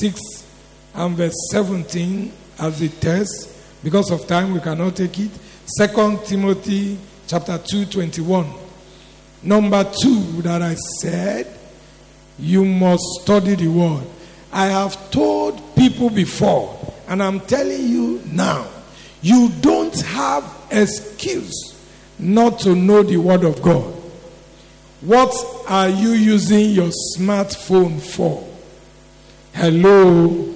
6 0.00 0.46
and 0.94 1.16
verse 1.16 1.34
17 1.50 2.32
as 2.60 2.78
the 2.78 2.88
text. 2.88 3.50
Because 3.82 4.10
of 4.10 4.26
time, 4.26 4.54
we 4.54 4.60
cannot 4.60 4.96
take 4.96 5.18
it. 5.18 5.30
Second 5.66 6.24
Timothy 6.24 6.96
chapter 7.26 7.58
2, 7.58 7.86
21. 7.86 8.50
Number 9.42 9.84
two, 9.84 10.40
that 10.42 10.62
I 10.62 10.74
said, 10.74 11.53
you 12.38 12.64
must 12.64 13.02
study 13.20 13.54
the 13.54 13.68
word. 13.68 14.04
I 14.52 14.66
have 14.66 15.10
told 15.10 15.60
people 15.76 16.10
before, 16.10 16.94
and 17.08 17.22
I'm 17.22 17.40
telling 17.40 17.88
you 17.88 18.22
now, 18.26 18.66
you 19.22 19.50
don't 19.60 19.98
have 20.02 20.44
excuse 20.70 21.74
not 22.18 22.60
to 22.60 22.74
know 22.74 23.02
the 23.02 23.16
word 23.16 23.44
of 23.44 23.60
God. 23.62 23.92
What 25.00 25.34
are 25.68 25.88
you 25.88 26.10
using 26.10 26.70
your 26.70 26.90
smartphone 27.16 28.00
for? 28.00 28.48
Hello. 29.52 30.54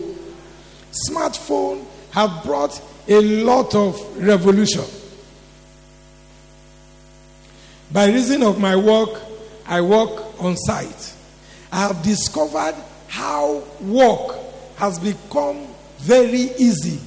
Smartphone 1.08 1.84
have 2.10 2.42
brought 2.44 2.80
a 3.08 3.20
lot 3.20 3.74
of 3.74 4.00
revolution. 4.16 4.84
By 7.90 8.06
reason 8.06 8.42
of 8.42 8.58
my 8.58 8.76
work, 8.76 9.20
I 9.66 9.80
work 9.80 10.40
on 10.40 10.56
site. 10.56 11.14
I 11.72 11.88
have 11.88 12.02
discovered 12.02 12.74
how 13.08 13.62
work 13.80 14.36
has 14.76 14.98
become 14.98 15.66
very 15.98 16.50
easy. 16.58 17.00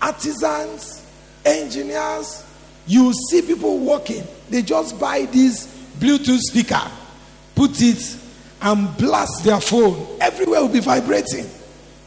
Artisans, 0.00 1.06
engineers, 1.44 2.44
you 2.86 3.12
see 3.12 3.42
people 3.42 3.78
working, 3.78 4.26
they 4.48 4.62
just 4.62 4.98
buy 4.98 5.26
this 5.26 5.66
Bluetooth 5.98 6.40
speaker, 6.40 6.82
put 7.54 7.80
it, 7.80 8.16
and 8.62 8.96
blast 8.96 9.44
their 9.44 9.60
phone. 9.60 10.06
Everywhere 10.20 10.62
will 10.62 10.68
be 10.68 10.80
vibrating. 10.80 11.46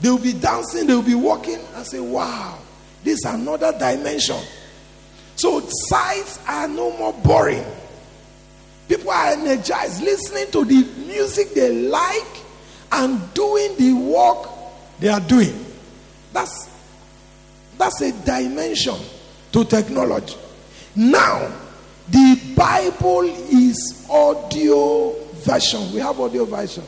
They 0.01 0.09
will 0.09 0.19
be 0.19 0.33
dancing, 0.33 0.87
they 0.87 0.93
will 0.93 1.01
be 1.01 1.15
walking. 1.15 1.59
I 1.75 1.83
say, 1.83 1.99
wow, 1.99 2.59
this 3.03 3.19
is 3.19 3.25
another 3.25 3.71
dimension. 3.77 4.39
So 5.35 5.61
sites 5.87 6.39
are 6.47 6.67
no 6.67 6.95
more 6.97 7.13
boring. 7.13 7.63
People 8.87 9.11
are 9.11 9.27
energized, 9.27 10.01
listening 10.01 10.51
to 10.51 10.65
the 10.65 10.83
music 11.07 11.53
they 11.53 11.73
like 11.87 12.43
and 12.91 13.33
doing 13.33 13.75
the 13.77 13.93
work 13.93 14.49
they 14.99 15.09
are 15.09 15.21
doing. 15.21 15.65
That's 16.31 16.69
that's 17.77 18.01
a 18.01 18.11
dimension 18.23 18.95
to 19.51 19.65
technology. 19.65 20.35
Now, 20.95 21.51
the 22.09 22.53
Bible 22.55 23.23
is 23.23 24.05
audio 24.09 25.13
version. 25.43 25.91
We 25.93 25.99
have 25.99 26.19
audio 26.19 26.45
version. 26.45 26.83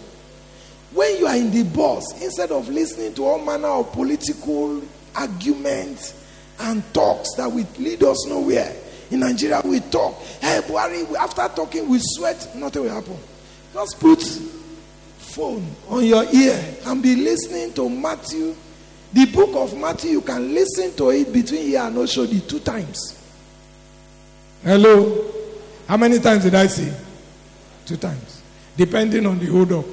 When 0.91 1.17
you 1.17 1.27
are 1.27 1.35
in 1.35 1.51
the 1.51 1.63
bus, 1.63 2.21
instead 2.21 2.51
of 2.51 2.69
listening 2.69 3.13
to 3.15 3.25
all 3.25 3.39
manner 3.39 3.67
of 3.67 3.91
political 3.91 4.81
arguments 5.15 6.13
and 6.59 6.83
talks 6.93 7.33
that 7.35 7.51
will 7.51 7.67
lead 7.79 8.03
us 8.03 8.27
nowhere, 8.27 8.73
in 9.11 9.19
Nigeria 9.19 9.61
we 9.63 9.79
talk. 9.79 10.19
Hey, 10.41 10.61
Buhari, 10.65 11.13
after 11.15 11.47
talking, 11.55 11.87
we 11.89 11.99
sweat, 12.01 12.55
nothing 12.55 12.83
will 12.83 12.89
happen. 12.93 13.17
Just 13.73 13.99
put 13.99 14.21
phone 15.17 15.65
on 15.89 16.05
your 16.05 16.23
ear 16.33 16.75
and 16.85 17.03
be 17.03 17.15
listening 17.15 17.73
to 17.73 17.89
Matthew. 17.89 18.55
The 19.11 19.25
book 19.25 19.55
of 19.55 19.77
Matthew, 19.77 20.11
you 20.11 20.21
can 20.21 20.53
listen 20.53 20.93
to 20.95 21.09
it 21.11 21.31
between 21.31 21.61
here 21.67 21.81
and 21.81 21.97
also 21.97 22.25
Oshodi 22.25 22.47
two 22.47 22.59
times. 22.59 23.17
Hello? 24.63 25.31
How 25.87 25.97
many 25.97 26.19
times 26.19 26.43
did 26.43 26.55
I 26.55 26.67
say? 26.67 26.91
Two 27.85 27.97
times. 27.97 28.41
Depending 28.75 29.25
on 29.25 29.39
the 29.39 29.45
hold 29.45 29.71
up. 29.71 29.85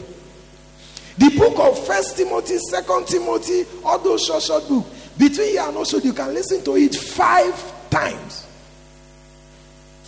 The 1.19 1.29
book 1.37 1.59
of 1.59 1.87
First 1.87 2.17
Timothy, 2.17 2.59
Second 2.59 3.07
Timothy, 3.07 3.65
all 3.85 3.99
those 3.99 4.25
short, 4.25 4.43
short 4.43 4.67
books. 4.67 4.89
Between 5.19 5.49
here 5.49 5.63
and 5.63 5.77
also, 5.77 5.99
you 5.99 6.15
can 6.15 6.33
listen 6.33 6.65
to 6.65 6.77
it 6.77 6.95
five 6.95 7.91
times. 7.91 8.42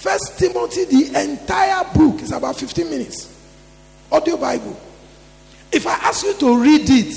First 0.05 0.38
Timothy, 0.38 0.84
the 0.84 1.18
entire 1.18 1.82
book 1.94 2.20
is 2.20 2.30
about 2.30 2.57
15 2.57 2.90
minutes. 2.90 3.34
Audio 4.12 4.36
Bible. 4.36 4.78
If 5.72 5.86
I 5.86 5.94
ask 5.94 6.26
you 6.26 6.34
to 6.34 6.61
read 6.61 6.82
it, 6.90 7.14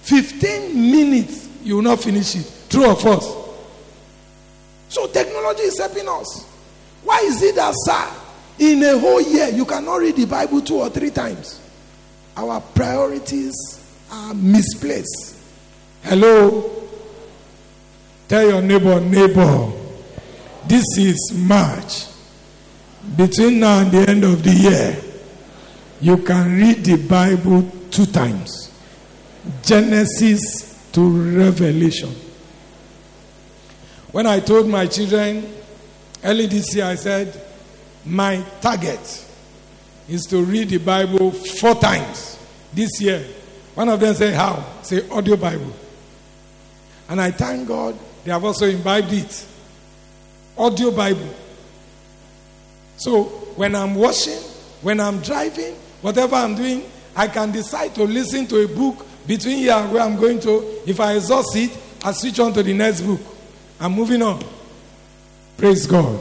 15 0.00 0.74
minutes, 0.74 1.46
you 1.62 1.74
will 1.74 1.82
not 1.82 2.00
finish 2.00 2.34
it. 2.36 2.50
True 2.70 2.86
or 2.86 2.96
false? 2.96 3.36
So 4.88 5.06
technology 5.08 5.64
is 5.64 5.78
helping 5.78 6.08
us. 6.08 6.46
Why 7.04 7.18
is 7.18 7.42
it 7.42 7.54
that, 7.56 7.74
sir, 7.76 8.08
in 8.60 8.82
a 8.82 8.98
whole 8.98 9.20
year, 9.20 9.48
you 9.50 9.66
cannot 9.66 9.96
read 9.96 10.16
the 10.16 10.24
Bible 10.24 10.62
two 10.62 10.76
or 10.76 10.88
three 10.88 11.10
times? 11.10 11.60
our 12.34 12.62
priorities 12.62 13.52
are 14.10 14.32
misplaced. 14.32 15.36
Hello? 16.02 16.82
Tell 18.26 18.48
your 18.48 18.62
neighbor, 18.62 19.00
neighbor, 19.00 19.70
this 20.66 20.86
is 20.96 21.34
March. 21.34 22.06
Between 23.16 23.60
now 23.60 23.80
and 23.80 23.90
the 23.90 24.08
end 24.08 24.24
of 24.24 24.42
the 24.42 24.52
year, 24.52 24.96
you 26.00 26.18
can 26.18 26.56
read 26.56 26.84
the 26.84 26.96
Bible 27.06 27.68
two 27.90 28.06
times 28.06 28.72
Genesis 29.62 30.88
to 30.92 31.36
Revelation. 31.36 32.14
When 34.12 34.26
I 34.26 34.40
told 34.40 34.68
my 34.68 34.86
children 34.86 35.52
early 36.22 36.46
this 36.46 36.74
year, 36.74 36.84
I 36.84 36.94
said, 36.94 37.40
My 38.04 38.44
target 38.60 39.26
is 40.08 40.22
to 40.26 40.44
read 40.44 40.68
the 40.68 40.78
Bible 40.78 41.32
four 41.32 41.74
times 41.74 42.38
this 42.72 43.00
year. 43.00 43.24
One 43.74 43.88
of 43.88 44.00
them 44.00 44.14
said, 44.14 44.34
How? 44.34 44.64
Say, 44.82 45.08
audio 45.08 45.36
Bible. 45.36 45.72
And 47.08 47.20
I 47.20 47.30
thank 47.30 47.66
God 47.66 47.98
they 48.24 48.30
have 48.30 48.44
also 48.44 48.66
imbibed 48.66 49.12
it. 49.12 49.46
Audio 50.56 50.90
Bible. 50.90 51.34
So 53.02 53.24
when 53.56 53.74
I'm 53.74 53.96
washing, 53.96 54.38
when 54.80 55.00
I'm 55.00 55.20
driving, 55.20 55.74
whatever 56.02 56.36
I'm 56.36 56.54
doing, 56.54 56.84
I 57.16 57.26
can 57.26 57.50
decide 57.50 57.94
to 57.96 58.04
listen 58.04 58.46
to 58.46 58.64
a 58.64 58.68
book 58.68 59.04
between 59.26 59.58
here 59.58 59.72
and 59.74 59.92
where 59.92 60.02
I'm 60.02 60.16
going 60.16 60.38
to. 60.40 60.80
If 60.86 61.00
I 61.00 61.14
exhaust 61.14 61.56
it, 61.56 61.76
I 62.04 62.12
switch 62.12 62.38
on 62.38 62.52
to 62.54 62.62
the 62.62 62.72
next 62.72 63.00
book. 63.00 63.20
I'm 63.80 63.92
moving 63.92 64.22
on. 64.22 64.42
Praise 65.56 65.86
God. 65.86 66.20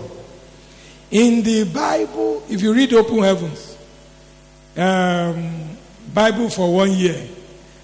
In 1.12 1.44
the 1.44 1.66
Bible, 1.66 2.44
if 2.50 2.62
you 2.62 2.74
read 2.74 2.94
Open 2.94 3.20
Heavens, 3.20 3.78
um, 4.76 5.78
Bible 6.14 6.50
for 6.50 6.74
one 6.74 6.92
year, 6.94 7.28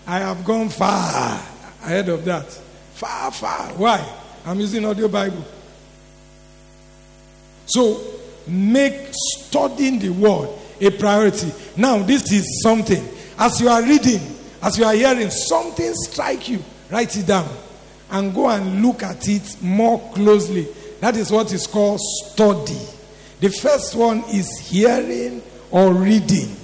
I 0.08 0.20
have 0.20 0.44
gone 0.44 0.70
far 0.70 1.40
ahead 1.84 2.10
of 2.10 2.26
that. 2.26 2.50
Far, 2.96 3.32
far. 3.32 3.74
Why? 3.74 4.04
I'm 4.46 4.60
using 4.60 4.86
audio 4.86 5.08
Bible. 5.08 5.46
So 7.68 8.17
make 8.48 9.10
studying 9.12 10.00
the 10.00 10.10
word 10.10 10.50
a 10.80 10.92
priority. 10.92 11.52
Now, 11.76 12.00
this 12.04 12.32
is 12.32 12.62
something. 12.62 13.04
As 13.38 13.60
you 13.60 13.70
are 13.70 13.82
reading, 13.84 14.22
as 14.62 14.78
you 14.78 14.86
are 14.86 14.94
hearing, 14.94 15.30
something 15.30 15.94
strike 15.94 16.50
you. 16.50 16.64
Write 16.90 17.16
it 17.18 17.28
down 17.28 17.50
and 18.10 18.34
go 18.34 18.50
and 18.50 18.82
look 18.82 19.04
at 19.04 19.28
it 19.28 19.62
more 19.62 20.00
closely. 20.14 20.68
That 21.00 21.18
is 21.18 21.32
what 21.32 21.52
is 21.54 21.68
called 21.68 22.00
study. 22.00 22.80
The 23.40 23.50
first 23.50 23.96
one 23.96 24.24
is 24.30 24.58
hearing 24.60 25.44
or 25.70 25.94
reading. 25.94 26.56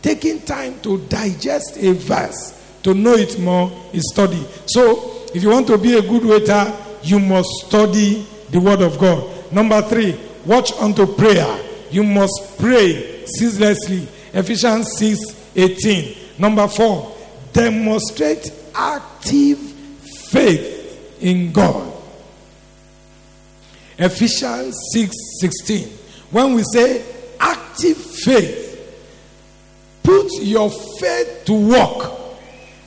Taking 0.00 0.40
time 0.42 0.80
to 0.80 0.98
digest 1.06 1.76
a 1.78 1.92
verse, 1.92 2.78
to 2.82 2.94
know 2.94 3.14
it 3.14 3.38
more, 3.38 3.70
is 3.92 4.10
study. 4.12 4.42
So, 4.66 5.26
if 5.34 5.42
you 5.42 5.50
want 5.50 5.66
to 5.68 5.78
be 5.78 5.96
a 5.96 6.02
good 6.02 6.24
waiter, 6.24 6.72
you 7.02 7.18
must 7.18 7.48
study 7.66 8.26
the 8.50 8.60
Word 8.60 8.82
of 8.82 8.98
God. 8.98 9.52
Number 9.52 9.80
three, 9.82 10.18
watch 10.46 10.72
unto 10.74 11.06
prayer. 11.06 11.60
You 11.90 12.04
must 12.04 12.56
pray 12.58 13.24
ceaselessly. 13.26 14.08
Ephesians 14.32 14.96
6 14.98 15.52
18. 15.56 16.16
Number 16.38 16.66
four, 16.66 17.16
demonstrate 17.52 18.50
active 18.74 19.58
faith 19.58 21.20
in 21.20 21.52
God. 21.52 21.92
Ephesians 23.98 24.76
6 24.92 25.14
16. 25.40 25.88
When 26.30 26.54
we 26.54 26.64
say 26.72 27.04
active 27.38 27.96
faith, 27.96 28.70
put 30.02 30.32
your 30.40 30.70
faith 30.70 31.44
to 31.44 31.52
work 31.52 32.12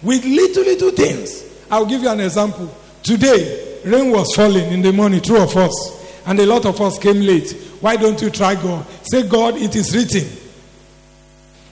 with 0.03 0.26
little, 0.26 0.64
little 0.64 0.91
things. 0.91 1.43
I'll 1.72 1.86
give 1.86 2.03
you 2.03 2.10
an 2.10 2.20
example. 2.20 2.74
Today, 3.03 3.80
rain 3.86 4.12
was 4.12 4.34
falling 4.36 4.72
in 4.72 4.82
the 4.82 4.91
morning, 4.91 5.22
two 5.22 5.38
of 5.38 5.55
us, 5.55 5.96
and 6.28 6.38
a 6.41 6.45
lot 6.45 6.65
of 6.65 6.80
us 6.82 6.99
came 6.99 7.21
late. 7.21 7.53
Why 7.80 7.95
don't 7.95 8.21
you 8.21 8.30
try 8.30 8.53
God? 8.55 8.86
Say, 9.03 9.28
God, 9.28 9.55
it 9.55 9.75
is 9.78 9.95
written. 9.95 10.28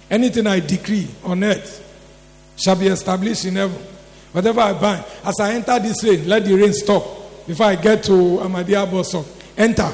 Anything 0.10 0.48
I 0.48 0.62
decree 0.62 1.08
on 1.26 1.44
earth 1.44 1.82
shall 2.56 2.78
be 2.78 2.88
established 2.88 3.44
in 3.44 3.56
heaven. 3.56 3.82
Whatever 4.32 4.62
I 4.62 4.74
bind, 4.74 5.04
as 5.26 5.40
I 5.42 5.54
enter 5.54 5.78
this 5.80 6.02
rain, 6.06 6.28
let 6.28 6.46
the 6.46 6.56
rain 6.56 6.72
stop 6.72 7.04
before 7.46 7.66
I 7.66 7.76
get 7.76 8.04
to 8.06 8.12
Ahmadiyya 8.12 8.90
Bosom. 8.90 9.26
Enter. 9.58 9.92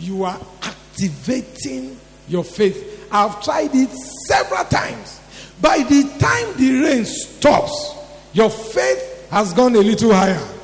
You 0.00 0.24
are 0.24 0.40
activating 0.62 1.96
your 2.26 2.42
faith. 2.42 3.06
I've 3.12 3.42
tried 3.44 3.70
it 3.74 3.90
several 4.26 4.64
times. 4.64 5.20
By 5.60 5.78
the 5.78 6.02
time 6.18 6.56
the 6.56 6.82
rain 6.82 7.04
stops, 7.04 7.94
your 8.32 8.50
faith 8.50 9.28
has 9.30 9.52
gone 9.52 9.76
a 9.76 9.80
little 9.80 10.12
higher. 10.12 10.55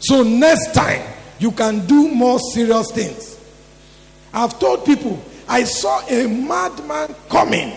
So 0.00 0.22
next 0.22 0.74
time, 0.74 1.02
you 1.38 1.52
can 1.52 1.86
do 1.86 2.08
more 2.08 2.38
serious 2.38 2.90
things. 2.90 3.38
I've 4.32 4.58
told 4.58 4.84
people, 4.84 5.22
I 5.48 5.64
saw 5.64 6.06
a 6.06 6.26
madman 6.26 7.14
coming. 7.28 7.76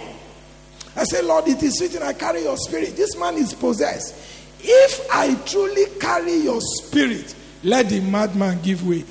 I 0.96 1.04
said, 1.06 1.26
Lord, 1.26 1.48
it 1.48 1.62
is 1.64 1.82
written, 1.82 2.04
I 2.04 2.14
carry 2.14 2.44
your 2.44 2.58
spirit. 2.58 2.96
This 2.96 3.18
man 3.18 3.36
is 3.36 3.54
possessed. 3.54 4.16
If 4.60 5.08
I 5.12 5.36
truly 5.46 5.86
carry 6.00 6.36
your 6.36 6.62
spirit, 6.62 7.36
let 7.64 7.90
the 7.90 8.00
madman 8.00 8.62
give 8.62 8.88
way. 8.88 9.04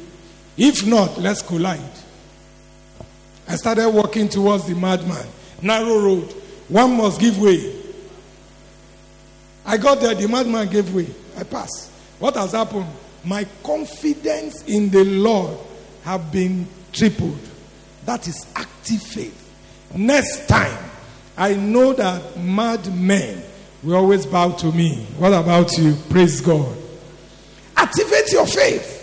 If 0.57 0.87
not, 0.87 1.19
let's 1.19 1.43
collide. 1.43 1.81
I 3.49 3.57
started 3.57 3.91
walking 3.91 4.29
towards 4.29 4.67
the 4.67 4.75
madman. 4.75 5.27
Narrow 5.61 5.99
road. 5.99 6.33
One 6.69 6.97
must 6.97 7.21
give 7.21 7.39
way. 7.39 7.81
I 9.67 9.77
got 9.77 10.01
there, 10.01 10.15
the 10.15 10.29
madman 10.29 10.69
gave 10.69 10.95
way. 10.95 11.09
I 11.37 11.43
passed. 11.43 11.91
What 12.19 12.37
has 12.37 12.53
happened? 12.53 12.87
My 13.25 13.47
confidence 13.63 14.65
in 14.65 14.91
the 14.91 15.05
Lord 15.05 15.57
have 16.05 16.33
been 16.33 16.67
tripled. 16.93 17.39
That 18.05 18.27
is 18.27 18.47
active 18.57 19.03
faith. 19.03 19.39
Next 19.95 20.49
time, 20.49 20.79
I 21.37 21.55
know 21.55 21.93
that 21.93 22.37
mad 22.39 22.95
men 22.95 23.43
will 23.83 23.97
always 23.97 24.27
bow 24.27 24.51
to 24.53 24.73
me. 24.73 25.07
What 25.19 25.33
about 25.33 25.77
you? 25.79 25.97
Praise 26.11 26.41
God. 26.41 26.77
Activate 27.77 28.33
your 28.33 28.47
faith. 28.47 28.99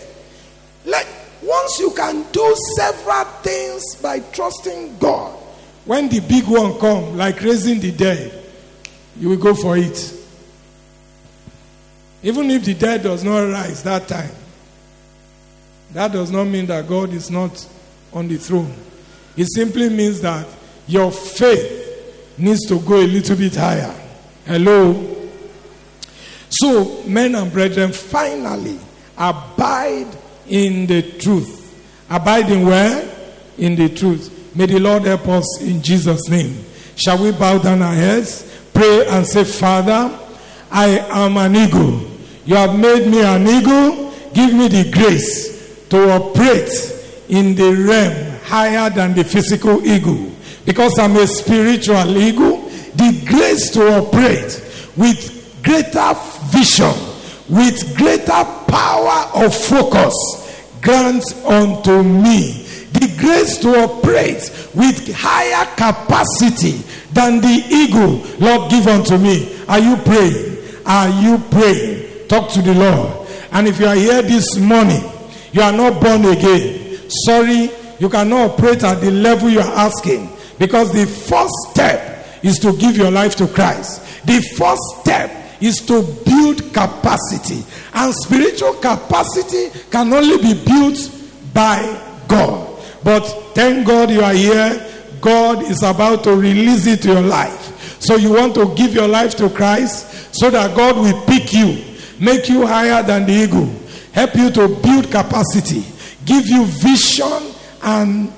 Like 0.84 1.06
once 1.42 1.78
you 1.78 1.90
can 1.92 2.24
do 2.30 2.56
several 2.76 3.24
things 3.42 3.96
by 3.96 4.20
trusting 4.20 4.98
God, 4.98 5.36
when 5.84 6.08
the 6.08 6.20
big 6.20 6.44
one 6.46 6.78
come, 6.78 7.16
like 7.16 7.40
raising 7.42 7.80
the 7.80 7.92
dead, 7.92 8.44
you 9.18 9.30
will 9.30 9.38
go 9.38 9.54
for 9.54 9.76
it. 9.76 10.19
Even 12.22 12.50
if 12.50 12.64
the 12.64 12.74
dead 12.74 13.02
does 13.02 13.24
not 13.24 13.40
rise 13.40 13.82
that 13.82 14.06
time, 14.06 14.30
that 15.92 16.12
does 16.12 16.30
not 16.30 16.44
mean 16.44 16.66
that 16.66 16.86
God 16.86 17.12
is 17.12 17.30
not 17.30 17.66
on 18.12 18.28
the 18.28 18.36
throne. 18.36 18.72
It 19.36 19.46
simply 19.54 19.88
means 19.88 20.20
that 20.20 20.46
your 20.86 21.10
faith 21.10 22.34
needs 22.36 22.66
to 22.68 22.78
go 22.80 22.96
a 22.96 23.06
little 23.06 23.36
bit 23.36 23.54
higher. 23.54 23.94
Hello? 24.44 25.16
So, 26.48 27.02
men 27.04 27.34
and 27.34 27.52
brethren, 27.52 27.92
finally, 27.92 28.78
abide 29.16 30.08
in 30.48 30.86
the 30.86 31.02
truth. 31.18 31.58
Abide 32.10 32.50
in 32.50 32.66
where? 32.66 33.08
In 33.58 33.76
the 33.76 33.88
truth. 33.88 34.54
May 34.54 34.66
the 34.66 34.80
Lord 34.80 35.04
help 35.04 35.28
us 35.28 35.62
in 35.62 35.80
Jesus' 35.80 36.28
name. 36.28 36.64
Shall 36.96 37.22
we 37.22 37.30
bow 37.30 37.58
down 37.58 37.82
our 37.82 37.94
heads, 37.94 38.42
pray, 38.74 39.06
and 39.06 39.26
say, 39.26 39.44
Father, 39.44 40.18
I 40.70 40.98
am 41.08 41.36
an 41.36 41.56
eagle. 41.56 42.09
You 42.44 42.56
have 42.56 42.78
made 42.78 43.06
me 43.06 43.22
an 43.22 43.46
eagle. 43.46 44.12
Give 44.32 44.54
me 44.54 44.68
the 44.68 44.90
grace 44.90 45.88
to 45.88 46.10
operate 46.10 46.70
in 47.28 47.54
the 47.54 47.72
realm 47.72 48.40
higher 48.44 48.90
than 48.90 49.14
the 49.14 49.24
physical 49.24 49.84
eagle. 49.86 50.32
Because 50.64 50.98
I'm 50.98 51.16
a 51.16 51.26
spiritual 51.26 52.16
eagle, 52.16 52.68
the 52.94 53.24
grace 53.26 53.70
to 53.72 53.98
operate 53.98 54.64
with 54.96 55.62
greater 55.62 56.14
vision, 56.50 56.94
with 57.48 57.96
greater 57.96 58.44
power 58.68 59.44
of 59.44 59.54
focus, 59.54 60.14
grant 60.80 61.24
unto 61.44 62.02
me 62.02 62.66
the 62.92 63.14
grace 63.18 63.58
to 63.58 63.68
operate 63.84 64.50
with 64.74 65.14
higher 65.14 65.64
capacity 65.76 66.82
than 67.12 67.40
the 67.40 67.64
eagle. 67.70 68.20
Lord, 68.38 68.70
give 68.70 68.86
unto 68.86 69.16
me. 69.16 69.56
Are 69.68 69.78
you 69.78 69.96
praying? 69.96 70.58
Are 70.84 71.08
you 71.08 71.38
praying? 71.50 72.09
Talk 72.30 72.48
to 72.52 72.62
the 72.62 72.74
Lord. 72.74 73.28
And 73.50 73.66
if 73.66 73.80
you 73.80 73.86
are 73.86 73.96
here 73.96 74.22
this 74.22 74.56
morning, 74.56 75.02
you 75.52 75.62
are 75.62 75.72
not 75.72 76.00
born 76.00 76.24
again. 76.26 77.10
Sorry, 77.26 77.70
you 77.98 78.08
cannot 78.08 78.52
operate 78.52 78.84
at 78.84 79.00
the 79.00 79.10
level 79.10 79.50
you 79.50 79.58
are 79.58 79.74
asking 79.74 80.30
because 80.56 80.92
the 80.92 81.06
first 81.06 81.52
step 81.72 82.24
is 82.44 82.58
to 82.60 82.76
give 82.76 82.96
your 82.96 83.10
life 83.10 83.34
to 83.34 83.48
Christ. 83.48 84.24
The 84.26 84.40
first 84.56 84.80
step 85.00 85.60
is 85.60 85.78
to 85.86 86.02
build 86.24 86.72
capacity. 86.72 87.64
And 87.94 88.14
spiritual 88.14 88.74
capacity 88.74 89.70
can 89.90 90.12
only 90.12 90.38
be 90.38 90.54
built 90.64 91.10
by 91.52 91.82
God. 92.28 92.80
But 93.02 93.22
thank 93.56 93.88
God 93.88 94.08
you 94.08 94.20
are 94.20 94.32
here. 94.32 94.86
God 95.20 95.64
is 95.64 95.82
about 95.82 96.22
to 96.24 96.36
release 96.36 96.86
it 96.86 97.02
to 97.02 97.08
your 97.08 97.22
life. 97.22 97.98
So 98.00 98.14
you 98.14 98.32
want 98.32 98.54
to 98.54 98.72
give 98.76 98.94
your 98.94 99.08
life 99.08 99.34
to 99.38 99.50
Christ 99.50 100.32
so 100.32 100.48
that 100.50 100.76
God 100.76 100.96
will 100.96 101.26
pick 101.26 101.52
you, 101.52 101.89
make 102.20 102.48
you 102.48 102.66
higher 102.66 103.02
than 103.02 103.26
the 103.26 103.32
eagle, 103.32 103.74
help 104.12 104.34
you 104.36 104.50
to 104.50 104.68
build 104.68 105.10
capacity, 105.10 105.84
give 106.24 106.46
you 106.46 106.64
vision 106.66 107.54
and 107.82 108.32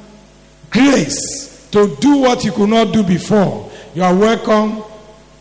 grace 0.71 1.69
to 1.71 1.95
do 1.97 2.19
what 2.19 2.45
you 2.45 2.53
could 2.53 2.69
not 2.69 2.93
do 2.93 3.03
before. 3.03 3.71
You 3.95 4.05
are 4.05 4.15
welcome 4.15 4.85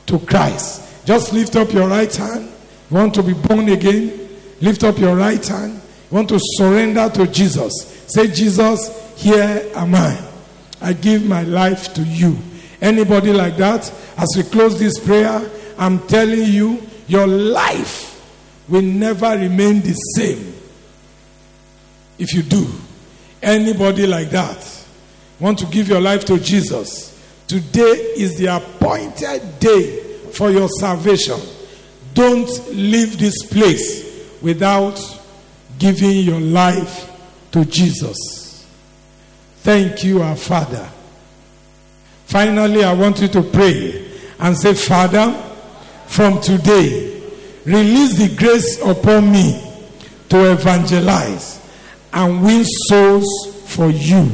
to 0.08 0.20
Christ. 0.20 1.06
Just 1.06 1.34
lift 1.34 1.56
up 1.56 1.72
your 1.72 1.88
right 1.88 2.14
hand. 2.14 2.52
You 2.90 2.98
want 2.98 3.14
to 3.16 3.24
be 3.24 3.34
born 3.34 3.70
again? 3.70 4.30
Lift 4.60 4.84
up 4.84 4.98
your 4.98 5.16
right 5.16 5.46
hand. 5.46 5.82
You 6.10 6.16
want 6.16 6.30
to 6.30 6.40
surrender 6.58 7.10
to 7.10 7.28
Jesus. 7.28 8.04
Say, 8.08 8.28
Jesus, 8.28 9.14
here 9.16 9.72
am 9.76 9.96
I. 9.96 10.20
I 10.82 10.94
give 10.94 11.26
my 11.26 11.44
life 11.44 11.94
to 11.94 12.04
you. 12.04 12.38
Anybody 12.82 13.32
like 13.32 13.58
that? 13.58 13.92
As 14.18 14.28
we 14.36 14.44
close 14.44 14.80
this 14.80 15.00
prayer, 15.00 15.50
I'm 15.78 16.00
telling 16.08 16.44
you, 16.44 16.82
your 17.08 17.28
life 17.28 18.12
will 18.72 18.82
never 18.82 19.38
remain 19.38 19.82
the 19.82 19.94
same 19.94 20.54
if 22.18 22.34
you 22.34 22.42
do. 22.42 22.66
Anybody 23.44 24.08
like 24.08 24.30
that 24.30 24.86
want 25.40 25.60
to 25.60 25.66
give 25.66 25.90
your 25.90 26.00
life 26.00 26.24
to 26.26 26.40
Jesus? 26.40 27.10
Today 27.48 28.14
is 28.16 28.38
the 28.38 28.46
appointed 28.46 29.60
day 29.60 30.00
for 30.32 30.50
your 30.52 30.70
salvation. 30.70 31.40
Don't 32.14 32.50
leave 32.70 33.20
this 33.20 33.44
place 33.44 34.30
without 34.42 35.00
giving 35.78 36.20
your 36.20 36.40
life 36.40 37.12
to 37.52 37.66
Jesus. 37.66 38.66
Thank 39.58 40.04
you, 40.04 40.22
our 40.22 40.36
Father. 40.38 40.90
Finally, 42.26 42.84
I 42.86 42.94
want 42.94 43.20
you 43.20 43.28
to 43.28 43.44
pray 43.44 44.10
and 44.40 44.58
say, 44.58 44.74
Father, 44.74 45.34
from 46.08 46.40
today, 46.40 47.21
release 47.66 48.18
the 48.18 48.36
grace 48.36 48.82
upon 48.82 49.32
me 49.32 49.62
to 50.30 50.52
evangelize 50.52 51.60
and 52.14 52.44
win 52.44 52.64
souls 52.66 53.28
for 53.68 53.90
you. 53.90 54.32